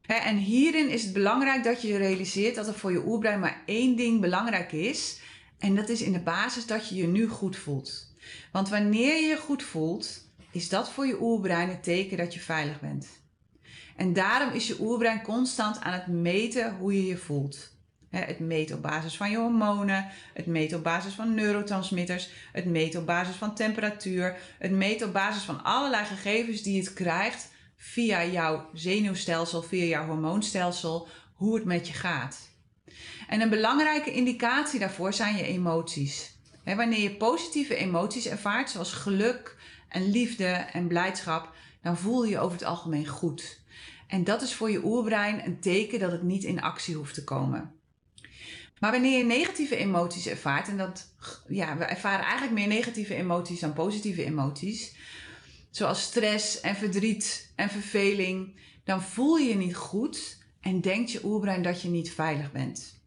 En 0.02 0.36
hierin 0.36 0.88
is 0.88 1.02
het 1.02 1.12
belangrijk 1.12 1.64
dat 1.64 1.82
je 1.82 1.96
realiseert 1.96 2.54
dat 2.54 2.66
er 2.66 2.74
voor 2.74 2.92
je 2.92 3.06
oerbrein 3.06 3.40
maar 3.40 3.62
één 3.66 3.96
ding 3.96 4.20
belangrijk 4.20 4.72
is. 4.72 5.20
En 5.62 5.74
dat 5.74 5.88
is 5.88 6.02
in 6.02 6.12
de 6.12 6.20
basis 6.20 6.66
dat 6.66 6.88
je 6.88 6.94
je 6.94 7.06
nu 7.06 7.28
goed 7.28 7.56
voelt. 7.56 8.12
Want 8.52 8.68
wanneer 8.68 9.14
je 9.14 9.26
je 9.26 9.36
goed 9.36 9.62
voelt, 9.62 10.26
is 10.50 10.68
dat 10.68 10.90
voor 10.90 11.06
je 11.06 11.20
oerbrein 11.20 11.68
het 11.68 11.82
teken 11.82 12.16
dat 12.16 12.34
je 12.34 12.40
veilig 12.40 12.80
bent. 12.80 13.06
En 13.96 14.12
daarom 14.12 14.54
is 14.54 14.66
je 14.66 14.80
oerbrein 14.80 15.22
constant 15.22 15.80
aan 15.80 15.92
het 15.92 16.06
meten 16.06 16.76
hoe 16.76 16.96
je 16.96 17.06
je 17.06 17.16
voelt. 17.16 17.70
Het 18.10 18.38
meet 18.38 18.72
op 18.72 18.82
basis 18.82 19.16
van 19.16 19.30
je 19.30 19.36
hormonen, 19.36 20.08
het 20.34 20.46
meet 20.46 20.74
op 20.74 20.82
basis 20.82 21.14
van 21.14 21.34
neurotransmitters, 21.34 22.30
het 22.52 22.64
meet 22.64 22.96
op 22.96 23.06
basis 23.06 23.36
van 23.36 23.54
temperatuur, 23.54 24.36
het 24.58 24.70
meet 24.70 25.04
op 25.04 25.12
basis 25.12 25.42
van 25.42 25.64
allerlei 25.64 26.04
gegevens 26.04 26.62
die 26.62 26.78
het 26.78 26.92
krijgt 26.92 27.50
via 27.76 28.24
jouw 28.24 28.68
zenuwstelsel, 28.72 29.62
via 29.62 29.84
jouw 29.84 30.06
hormoonstelsel, 30.06 31.08
hoe 31.34 31.54
het 31.54 31.64
met 31.64 31.86
je 31.86 31.94
gaat. 31.94 32.51
En 33.32 33.40
een 33.40 33.48
belangrijke 33.48 34.12
indicatie 34.12 34.80
daarvoor 34.80 35.12
zijn 35.12 35.36
je 35.36 35.42
emoties. 35.42 36.36
Wanneer 36.64 37.00
je 37.00 37.16
positieve 37.16 37.74
emoties 37.74 38.26
ervaart, 38.26 38.70
zoals 38.70 38.92
geluk, 38.92 39.56
en 39.88 40.10
liefde 40.10 40.46
en 40.46 40.86
blijdschap, 40.86 41.54
dan 41.82 41.98
voel 41.98 42.24
je 42.24 42.30
je 42.30 42.38
over 42.38 42.58
het 42.58 42.66
algemeen 42.66 43.06
goed. 43.06 43.60
En 44.06 44.24
dat 44.24 44.42
is 44.42 44.54
voor 44.54 44.70
je 44.70 44.84
oerbrein 44.84 45.44
een 45.44 45.60
teken 45.60 45.98
dat 45.98 46.12
het 46.12 46.22
niet 46.22 46.44
in 46.44 46.62
actie 46.62 46.94
hoeft 46.94 47.14
te 47.14 47.24
komen. 47.24 47.72
Maar 48.78 48.90
wanneer 48.90 49.18
je 49.18 49.24
negatieve 49.24 49.76
emoties 49.76 50.26
ervaart, 50.26 50.68
en 50.68 50.76
dat, 50.76 51.14
ja, 51.48 51.76
we 51.76 51.84
ervaren 51.84 52.24
eigenlijk 52.24 52.52
meer 52.52 52.68
negatieve 52.68 53.14
emoties 53.14 53.60
dan 53.60 53.72
positieve 53.72 54.24
emoties, 54.24 54.96
zoals 55.70 56.02
stress 56.02 56.60
en 56.60 56.76
verdriet 56.76 57.52
en 57.56 57.70
verveling, 57.70 58.60
dan 58.84 59.02
voel 59.02 59.36
je 59.36 59.48
je 59.48 59.56
niet 59.56 59.76
goed 59.76 60.38
en 60.60 60.80
denkt 60.80 61.10
je 61.10 61.24
oerbrein 61.24 61.62
dat 61.62 61.82
je 61.82 61.88
niet 61.88 62.12
veilig 62.12 62.52
bent. 62.52 63.00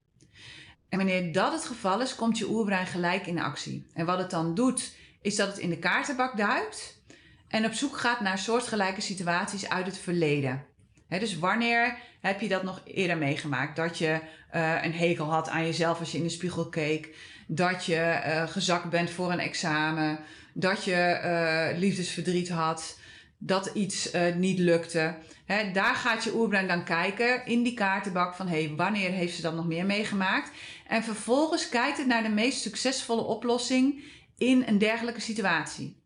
En 0.95 1.05
wanneer 1.05 1.31
dat 1.31 1.51
het 1.51 1.65
geval 1.65 2.01
is, 2.01 2.15
komt 2.15 2.37
je 2.37 2.49
oerbrein 2.49 2.87
gelijk 2.87 3.27
in 3.27 3.39
actie. 3.39 3.87
En 3.93 4.05
wat 4.05 4.17
het 4.17 4.29
dan 4.29 4.55
doet, 4.55 4.93
is 5.21 5.35
dat 5.35 5.47
het 5.47 5.57
in 5.57 5.69
de 5.69 5.77
kaartenbak 5.77 6.37
duikt 6.37 6.99
en 7.47 7.65
op 7.65 7.73
zoek 7.73 7.97
gaat 7.97 8.19
naar 8.19 8.37
soortgelijke 8.37 9.01
situaties 9.01 9.69
uit 9.69 9.85
het 9.85 9.97
verleden. 9.97 10.65
dus 11.07 11.39
wanneer 11.39 11.97
heb 12.21 12.41
je 12.41 12.47
dat 12.47 12.63
nog 12.63 12.81
eerder 12.85 13.17
meegemaakt? 13.17 13.75
Dat 13.75 13.97
je 13.97 14.19
uh, 14.55 14.83
een 14.83 14.93
hekel 14.93 15.25
had 15.25 15.49
aan 15.49 15.65
jezelf 15.65 15.99
als 15.99 16.11
je 16.11 16.17
in 16.17 16.23
de 16.23 16.29
spiegel 16.29 16.69
keek. 16.69 17.15
Dat 17.47 17.85
je 17.85 18.21
uh, 18.25 18.47
gezakt 18.47 18.89
bent 18.89 19.09
voor 19.09 19.31
een 19.31 19.39
examen. 19.39 20.19
Dat 20.53 20.83
je 20.83 21.19
uh, 21.23 21.79
liefdesverdriet 21.79 22.49
had. 22.49 22.99
Dat 23.37 23.71
iets 23.73 24.11
niet 24.35 24.59
lukte. 24.59 25.15
daar 25.73 25.95
gaat 25.95 26.23
je 26.23 26.35
oerbrein 26.35 26.67
dan 26.67 26.83
kijken 26.83 27.45
in 27.45 27.63
die 27.63 27.73
kaartenbak 27.73 28.35
van 28.35 28.47
hey, 28.47 28.73
wanneer 28.75 29.11
heeft 29.11 29.35
ze 29.35 29.41
dat 29.41 29.55
nog 29.55 29.67
meer 29.67 29.85
meegemaakt? 29.85 30.51
En 30.87 31.03
vervolgens 31.03 31.69
kijkt 31.69 31.97
het 31.97 32.07
naar 32.07 32.23
de 32.23 32.29
meest 32.29 32.61
succesvolle 32.61 33.21
oplossing 33.21 34.03
in 34.37 34.63
een 34.67 34.77
dergelijke 34.77 35.21
situatie. 35.21 36.01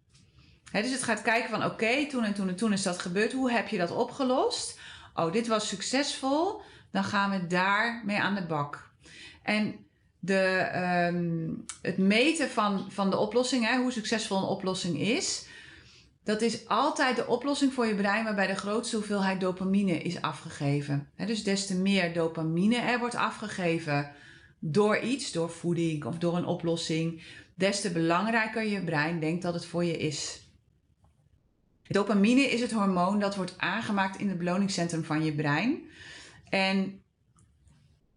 dus 0.71 0.91
het 0.91 1.03
gaat 1.03 1.21
kijken 1.21 1.49
van 1.49 1.65
oké, 1.65 2.07
toen 2.07 2.23
en 2.23 2.33
toen 2.33 2.47
en 2.47 2.55
toen 2.55 2.73
is 2.73 2.83
dat 2.83 2.99
gebeurd. 2.99 3.33
Hoe 3.33 3.51
heb 3.51 3.67
je 3.67 3.77
dat 3.77 3.91
opgelost? 3.91 4.79
Oh, 5.13 5.31
dit 5.31 5.47
was 5.47 5.67
succesvol. 5.67 6.61
Dan 6.91 7.03
gaan 7.03 7.29
we 7.29 7.47
daar 7.47 8.01
mee 8.05 8.19
aan 8.19 8.35
de 8.35 8.45
bak. 8.45 8.89
En 9.43 9.75
de, 10.19 10.69
um, 11.13 11.65
het 11.81 11.97
meten 11.97 12.49
van, 12.49 12.91
van 12.91 13.09
de 13.09 13.17
oplossing, 13.17 13.67
hè, 13.67 13.77
hoe 13.77 13.91
succesvol 13.91 14.37
een 14.37 14.43
oplossing 14.43 14.99
is, 14.99 15.45
dat 16.23 16.41
is 16.41 16.67
altijd 16.67 17.15
de 17.15 17.27
oplossing 17.27 17.73
voor 17.73 17.85
je 17.85 17.95
brein 17.95 18.23
waarbij 18.23 18.47
de 18.47 18.55
grootste 18.55 18.95
hoeveelheid 18.95 19.39
dopamine 19.39 20.01
is 20.01 20.21
afgegeven. 20.21 21.09
dus 21.15 21.43
des 21.43 21.67
te 21.67 21.75
meer 21.75 22.13
dopamine 22.13 22.75
er 22.75 22.99
wordt 22.99 23.15
afgegeven 23.15 24.11
door 24.60 25.00
iets, 25.00 25.32
door 25.32 25.50
voeding 25.50 26.06
of 26.06 26.17
door 26.17 26.38
een 26.38 26.45
oplossing, 26.45 27.24
des 27.56 27.82
te 27.82 27.91
belangrijker 27.91 28.63
je 28.63 28.84
brein 28.84 29.19
denkt 29.19 29.41
dat 29.41 29.54
het 29.54 29.65
voor 29.65 29.84
je 29.84 29.98
is. 29.98 30.48
Dopamine 31.88 32.41
is 32.41 32.62
het 32.62 32.72
hormoon 32.72 33.19
dat 33.19 33.36
wordt 33.36 33.58
aangemaakt 33.58 34.19
in 34.19 34.30
het 34.30 34.38
beloningscentrum 34.38 35.04
van 35.04 35.24
je 35.24 35.36
brein. 35.36 35.82
En 36.50 37.02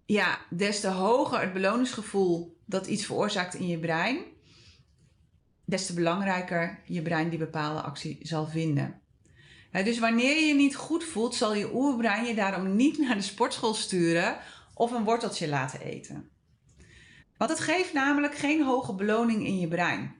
ja, 0.07 0.39
des 0.51 0.81
te 0.81 0.89
hoger 0.89 1.41
het 1.41 1.53
beloningsgevoel 1.53 2.61
dat 2.67 2.87
iets 2.87 3.07
veroorzaakt 3.07 3.55
in 3.55 3.67
je 3.67 3.79
brein, 3.79 4.19
des 5.65 5.87
te 5.87 5.95
belangrijker 5.95 6.81
je 6.85 7.03
brein 7.03 7.29
die 7.29 7.39
bepaalde 7.39 7.81
actie 7.81 8.19
zal 8.23 8.47
vinden. 8.47 9.01
dus 9.73 9.99
wanneer 9.99 10.41
je 10.41 10.47
je 10.47 10.55
niet 10.55 10.77
goed 10.77 11.05
voelt, 11.05 11.35
zal 11.35 11.55
je 11.55 11.75
oerbrein 11.75 12.25
je 12.25 12.35
daarom 12.35 12.77
niet 12.77 12.99
naar 12.99 13.17
de 13.17 13.23
sportschool 13.23 13.75
sturen 13.75 14.39
of 14.75 14.93
een 14.93 15.05
worteltje 15.05 15.49
laten 15.49 15.81
eten. 15.81 16.32
Want 17.43 17.55
het 17.55 17.63
geeft 17.63 17.93
namelijk 17.93 18.35
geen 18.35 18.63
hoge 18.63 18.95
beloning 18.95 19.47
in 19.47 19.59
je 19.59 19.69
brein. 19.69 20.15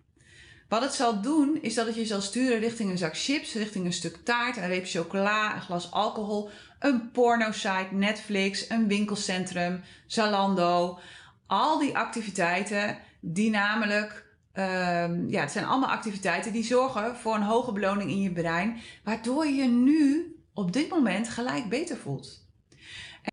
Wat 0.69 0.83
het 0.83 0.95
zal 0.95 1.21
doen, 1.21 1.59
is 1.61 1.75
dat 1.75 1.87
het 1.87 1.95
je 1.95 2.07
zal 2.07 2.21
sturen 2.21 2.59
richting 2.59 2.91
een 2.91 2.99
zak 2.99 3.17
chips, 3.17 3.55
richting 3.55 3.85
een 3.85 3.93
stuk 3.93 4.17
taart, 4.25 4.57
een 4.57 4.67
reep 4.67 4.87
chocola, 4.87 5.55
een 5.55 5.61
glas 5.61 5.93
alcohol, 5.93 6.51
een 6.79 7.11
porno-site, 7.11 7.89
Netflix, 7.91 8.71
een 8.71 8.89
winkelcentrum, 8.89 9.83
Zalando. 10.07 10.99
Al 11.47 11.79
die 11.79 11.97
activiteiten 11.97 12.99
die 13.21 13.51
namelijk 13.51 14.31
Um, 14.55 15.29
ja, 15.29 15.41
het 15.41 15.53
zijn 15.53 15.65
allemaal 15.65 15.91
activiteiten 15.91 16.53
die 16.53 16.65
zorgen 16.65 17.17
voor 17.17 17.35
een 17.35 17.43
hoge 17.43 17.73
beloning 17.73 18.11
in 18.11 18.21
je 18.21 18.33
brein, 18.33 18.81
waardoor 19.05 19.47
je 19.47 19.65
nu 19.65 20.35
op 20.55 20.73
dit 20.73 20.89
moment 20.89 21.29
gelijk 21.29 21.69
beter 21.69 21.97
voelt. 21.97 22.49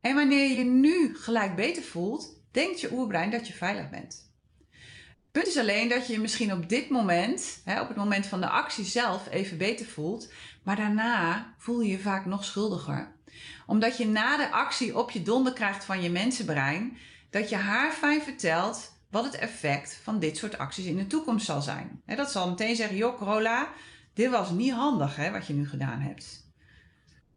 En 0.01 0.15
wanneer 0.15 0.57
je 0.57 0.63
nu 0.63 1.15
gelijk 1.17 1.55
beter 1.55 1.83
voelt, 1.83 2.38
denkt 2.51 2.81
je 2.81 2.91
oerbrein 2.91 3.29
dat 3.29 3.47
je 3.47 3.53
veilig 3.53 3.89
bent. 3.89 4.27
Het 4.69 5.31
punt 5.31 5.47
is 5.47 5.57
alleen 5.57 5.89
dat 5.89 6.07
je 6.07 6.13
je 6.13 6.19
misschien 6.19 6.53
op 6.53 6.69
dit 6.69 6.89
moment, 6.89 7.61
hè, 7.65 7.81
op 7.81 7.87
het 7.87 7.97
moment 7.97 8.25
van 8.25 8.41
de 8.41 8.49
actie 8.49 8.85
zelf, 8.85 9.27
even 9.29 9.57
beter 9.57 9.85
voelt, 9.85 10.31
maar 10.63 10.75
daarna 10.75 11.53
voel 11.57 11.81
je 11.81 11.91
je 11.91 11.99
vaak 11.99 12.25
nog 12.25 12.45
schuldiger. 12.45 13.11
Omdat 13.65 13.97
je 13.97 14.07
na 14.07 14.37
de 14.37 14.51
actie 14.51 14.97
op 14.97 15.11
je 15.11 15.21
donder 15.21 15.53
krijgt 15.53 15.85
van 15.85 16.01
je 16.01 16.09
mensenbrein, 16.09 16.97
dat 17.29 17.49
je 17.49 17.55
haar 17.55 17.91
fijn 17.91 18.21
vertelt 18.21 18.91
wat 19.09 19.23
het 19.23 19.35
effect 19.35 19.99
van 20.03 20.19
dit 20.19 20.37
soort 20.37 20.57
acties 20.57 20.85
in 20.85 20.97
de 20.97 21.07
toekomst 21.07 21.45
zal 21.45 21.61
zijn. 21.61 22.01
dat 22.05 22.31
zal 22.31 22.49
meteen 22.49 22.75
zeggen, 22.75 22.97
joh 22.97 23.17
Corolla, 23.17 23.69
dit 24.13 24.29
was 24.29 24.49
niet 24.49 24.73
handig 24.73 25.15
hè, 25.15 25.31
wat 25.31 25.47
je 25.47 25.53
nu 25.53 25.67
gedaan 25.67 25.99
hebt. 25.99 26.48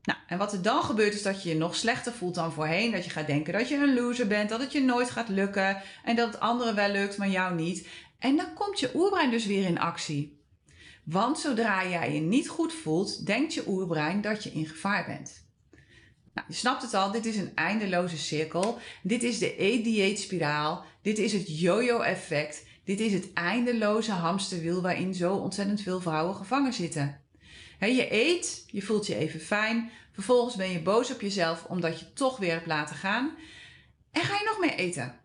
Nou, 0.02 0.18
en 0.26 0.38
wat 0.38 0.52
er 0.52 0.62
dan 0.62 0.82
gebeurt 0.82 1.14
is 1.14 1.22
dat 1.22 1.42
je 1.42 1.48
je 1.48 1.56
nog 1.56 1.76
slechter 1.76 2.12
voelt 2.12 2.34
dan 2.34 2.52
voorheen. 2.52 2.90
Dat 2.90 3.04
je 3.04 3.10
gaat 3.10 3.26
denken 3.26 3.52
dat 3.52 3.68
je 3.68 3.76
een 3.76 3.94
loser 3.94 4.26
bent, 4.26 4.48
dat 4.48 4.60
het 4.60 4.72
je 4.72 4.82
nooit 4.82 5.10
gaat 5.10 5.28
lukken 5.28 5.82
en 6.04 6.16
dat 6.16 6.32
het 6.32 6.40
anderen 6.40 6.74
wel 6.74 6.90
lukt, 6.90 7.16
maar 7.16 7.28
jou 7.28 7.54
niet. 7.54 7.88
En 8.18 8.36
dan 8.36 8.54
komt 8.54 8.80
je 8.80 8.90
oerbrein 8.94 9.30
dus 9.30 9.46
weer 9.46 9.66
in 9.66 9.78
actie. 9.78 10.40
Want 11.04 11.38
zodra 11.38 11.88
jij 11.88 12.14
je 12.14 12.20
niet 12.20 12.48
goed 12.48 12.72
voelt, 12.72 13.26
denkt 13.26 13.54
je 13.54 13.68
oerbrein 13.68 14.20
dat 14.20 14.44
je 14.44 14.50
in 14.50 14.66
gevaar 14.66 15.06
bent. 15.06 15.46
Nou, 16.34 16.46
je 16.48 16.54
snapt 16.54 16.82
het 16.82 16.94
al, 16.94 17.10
dit 17.10 17.26
is 17.26 17.36
een 17.36 17.52
eindeloze 17.54 18.18
cirkel. 18.18 18.78
Dit 19.02 19.22
is 19.22 19.38
de 19.38 19.60
eet-dieet-spiraal. 19.60 20.84
Dit 21.02 21.18
is 21.18 21.32
het 21.32 21.60
yo-yo-effect. 21.60 22.66
Dit 22.84 23.00
is 23.00 23.12
het 23.12 23.32
eindeloze 23.32 24.12
hamsterwiel 24.12 24.82
waarin 24.82 25.14
zo 25.14 25.34
ontzettend 25.34 25.80
veel 25.80 26.00
vrouwen 26.00 26.34
gevangen 26.34 26.72
zitten. 26.72 27.21
Je 27.90 28.12
eet, 28.12 28.64
je 28.66 28.82
voelt 28.82 29.06
je 29.06 29.16
even 29.16 29.40
fijn. 29.40 29.90
Vervolgens 30.12 30.56
ben 30.56 30.70
je 30.70 30.82
boos 30.82 31.12
op 31.12 31.20
jezelf 31.20 31.64
omdat 31.64 32.00
je 32.00 32.12
toch 32.12 32.36
weer 32.36 32.52
hebt 32.52 32.66
laten 32.66 32.96
gaan. 32.96 33.36
En 34.10 34.22
ga 34.22 34.34
je 34.34 34.44
nog 34.44 34.58
meer 34.58 34.74
eten. 34.74 35.20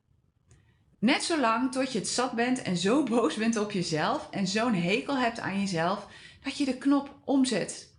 Net 1.00 1.24
zolang 1.24 1.72
tot 1.72 1.91
je 1.91 2.00
het 2.00 2.08
zat 2.08 2.32
bent 2.32 2.62
en 2.62 2.78
zo 2.78 3.04
boos 3.04 3.36
bent 3.36 3.58
op 3.58 3.72
jezelf 3.72 4.28
en 4.32 4.48
zo'n 4.48 4.74
hekel 4.74 5.17
hebt 5.17 5.39
aan 5.39 5.60
jezelf 5.60 6.08
dat 6.43 6.58
je 6.58 6.65
de 6.65 6.78
knop 6.78 7.15
omzet. 7.24 7.96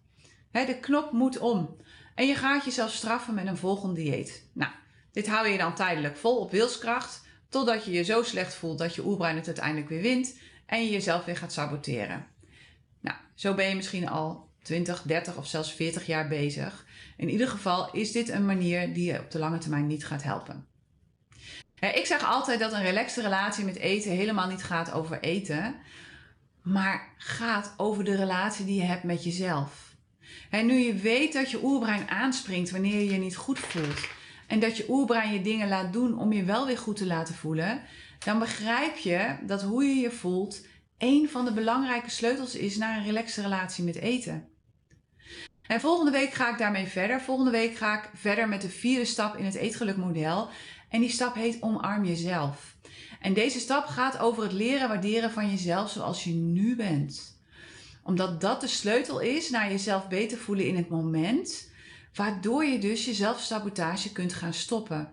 de 0.51 0.79
knop 0.81 1.13
moet 1.13 1.39
om. 1.39 1.77
En 2.15 2.27
je 2.27 2.35
gaat 2.35 2.65
jezelf 2.65 2.93
straffen 2.93 3.35
met 3.35 3.47
een 3.47 3.57
volgend 3.57 3.97
dieet. 3.97 4.49
Nou, 4.53 4.73
dit 5.13 5.27
hou 5.27 5.49
je 5.49 5.59
dan 5.59 5.75
tijdelijk 5.75 6.17
vol 6.17 6.39
op 6.39 6.51
wilskracht, 6.51 7.23
totdat 7.49 7.85
je 7.85 7.91
je 7.91 8.03
zo 8.03 8.23
slecht 8.23 8.55
voelt 8.55 8.79
dat 8.79 8.95
je 8.95 9.05
oerbrein 9.05 9.37
het 9.37 9.47
uiteindelijk 9.47 9.89
weer 9.89 10.03
wint 10.03 10.39
en 10.67 10.85
je 10.85 10.91
jezelf 10.91 11.25
weer 11.25 11.37
gaat 11.37 11.53
saboteren. 11.53 12.27
Nou, 13.01 13.17
zo 13.35 13.55
ben 13.55 13.69
je 13.69 13.75
misschien 13.75 14.09
al 14.09 14.48
20, 14.69 15.03
30 15.03 15.37
of 15.37 15.47
zelfs 15.47 15.73
40 15.73 16.07
jaar 16.07 16.29
bezig. 16.29 16.87
In 17.17 17.29
ieder 17.29 17.49
geval 17.49 17.93
is 17.93 18.13
dit 18.13 18.29
een 18.29 18.47
manier 18.47 18.95
die 18.95 19.13
je 19.13 19.19
op 19.19 19.31
de 19.31 19.39
lange 19.39 19.59
termijn 19.59 19.87
niet 19.87 20.07
gaat 20.07 20.23
helpen. 20.23 20.67
Ik 21.81 22.07
zeg 22.07 22.25
altijd 22.25 22.61
dat 22.61 22.73
een 22.73 22.83
relaxte 22.83 23.23
relatie 23.23 23.65
met 23.65 23.77
eten 23.77 24.11
helemaal 24.11 24.49
niet 24.49 24.63
gaat 24.63 24.93
over 24.93 25.21
eten, 25.21 25.75
maar 26.63 27.15
gaat 27.17 27.75
over 27.77 28.05
de 28.05 28.17
relatie 28.17 28.65
die 28.65 28.81
je 28.81 28.87
hebt 28.87 29.03
met 29.03 29.25
jezelf. 29.25 29.95
En 30.51 30.67
nu 30.67 30.75
je 30.75 30.95
weet 30.95 31.33
dat 31.33 31.51
je 31.51 31.65
oerbrein 31.65 32.09
aanspringt 32.09 32.71
wanneer 32.71 32.99
je 32.99 33.11
je 33.11 33.19
niet 33.19 33.37
goed 33.37 33.59
voelt. 33.59 34.09
En 34.47 34.61
dat 34.61 34.77
je 34.77 34.87
oerbrein 34.89 35.33
je 35.33 35.43
dingen 35.43 35.69
laat 35.69 35.93
doen 35.93 36.19
om 36.19 36.33
je 36.33 36.45
wel 36.45 36.67
weer 36.67 36.79
goed 36.79 36.97
te 36.97 37.07
laten 37.07 37.35
voelen. 37.35 37.83
Dan 38.25 38.39
begrijp 38.39 38.97
je 38.97 39.37
dat 39.43 39.63
hoe 39.63 39.85
je 39.85 39.95
je 39.95 40.11
voelt 40.11 40.67
een 40.99 41.29
van 41.29 41.45
de 41.45 41.53
belangrijke 41.53 42.11
sleutels 42.11 42.55
is 42.55 42.77
naar 42.77 42.97
een 42.97 43.05
relaxe 43.05 43.43
relatie 43.43 43.85
met 43.85 43.97
eten. 43.97 44.49
En 45.69 45.81
volgende 45.81 46.11
week 46.11 46.33
ga 46.33 46.51
ik 46.51 46.59
daarmee 46.59 46.87
verder. 46.87 47.21
Volgende 47.21 47.51
week 47.51 47.77
ga 47.77 47.99
ik 47.99 48.11
verder 48.15 48.49
met 48.49 48.63
de 48.63 48.69
vierde 48.69 49.05
stap 49.05 49.37
in 49.37 49.45
het 49.45 49.55
eetgelukmodel. 49.55 50.49
En 50.89 51.01
die 51.01 51.11
stap 51.11 51.35
heet 51.35 51.63
omarm 51.63 52.05
jezelf. 52.05 52.77
En 53.21 53.35
deze 53.35 53.59
stap 53.59 53.87
gaat 53.87 54.19
over 54.19 54.43
het 54.43 54.53
leren 54.53 54.89
waarderen 54.89 55.31
van 55.31 55.51
jezelf 55.51 55.91
zoals 55.91 56.25
je 56.25 56.33
nu 56.33 56.77
bent 56.77 57.37
omdat 58.09 58.41
dat 58.41 58.61
de 58.61 58.67
sleutel 58.67 59.21
is 59.21 59.51
naar 59.51 59.71
jezelf 59.71 60.09
beter 60.09 60.39
voelen 60.39 60.67
in 60.67 60.77
het 60.77 60.89
moment, 60.89 61.71
waardoor 62.15 62.65
je 62.65 62.79
dus 62.79 63.05
je 63.05 63.15
zelfsabotage 63.15 64.13
kunt 64.13 64.33
gaan 64.33 64.55
stoppen. 64.55 65.13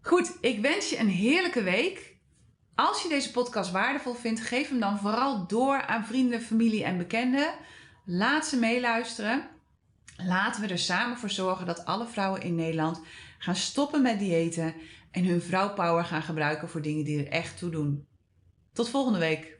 Goed, 0.00 0.36
ik 0.40 0.60
wens 0.60 0.90
je 0.90 0.98
een 0.98 1.08
heerlijke 1.08 1.62
week. 1.62 2.16
Als 2.74 3.02
je 3.02 3.08
deze 3.08 3.30
podcast 3.30 3.70
waardevol 3.70 4.14
vindt, 4.14 4.40
geef 4.40 4.68
hem 4.68 4.80
dan 4.80 4.98
vooral 4.98 5.46
door 5.46 5.82
aan 5.82 6.06
vrienden, 6.06 6.42
familie 6.42 6.84
en 6.84 6.98
bekenden. 6.98 7.54
Laat 8.08 8.46
ze 8.46 8.56
meeluisteren. 8.56 9.48
Laten 10.16 10.62
we 10.62 10.68
er 10.68 10.78
samen 10.78 11.18
voor 11.18 11.30
zorgen 11.30 11.66
dat 11.66 11.84
alle 11.84 12.06
vrouwen 12.06 12.42
in 12.42 12.54
Nederland 12.54 13.00
gaan 13.38 13.56
stoppen 13.56 14.02
met 14.02 14.18
diëten 14.18 14.74
en 15.10 15.24
hun 15.24 15.42
vrouwpower 15.42 16.04
gaan 16.04 16.22
gebruiken 16.22 16.68
voor 16.68 16.82
dingen 16.82 17.04
die 17.04 17.18
er 17.18 17.32
echt 17.32 17.58
toe 17.58 17.70
doen. 17.70 18.06
Tot 18.72 18.88
volgende 18.88 19.18
week. 19.18 19.58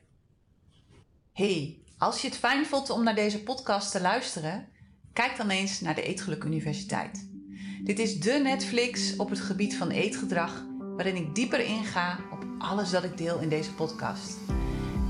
Hey, 1.33 1.79
als 1.99 2.21
je 2.21 2.29
het 2.29 2.37
fijn 2.37 2.67
vond 2.67 2.91
om 2.91 3.05
naar 3.05 3.15
deze 3.15 3.43
podcast 3.43 3.91
te 3.91 4.01
luisteren, 4.01 4.69
kijk 5.13 5.37
dan 5.37 5.51
eens 5.51 5.81
naar 5.81 5.95
de 5.95 6.03
Eetgeluk 6.03 6.45
Universiteit. 6.45 7.29
Dit 7.85 7.99
is 7.99 8.21
de 8.21 8.41
Netflix 8.43 9.17
op 9.17 9.31
het 9.31 9.41
gebied 9.41 9.77
van 9.77 9.91
eetgedrag, 9.91 10.65
waarin 10.79 11.17
ik 11.17 11.35
dieper 11.35 11.61
inga 11.61 12.19
op 12.33 12.47
alles 12.59 12.91
dat 12.91 13.05
ik 13.05 13.19
deel 13.19 13.39
in 13.39 13.49
deze 13.49 13.75
podcast. 13.75 14.37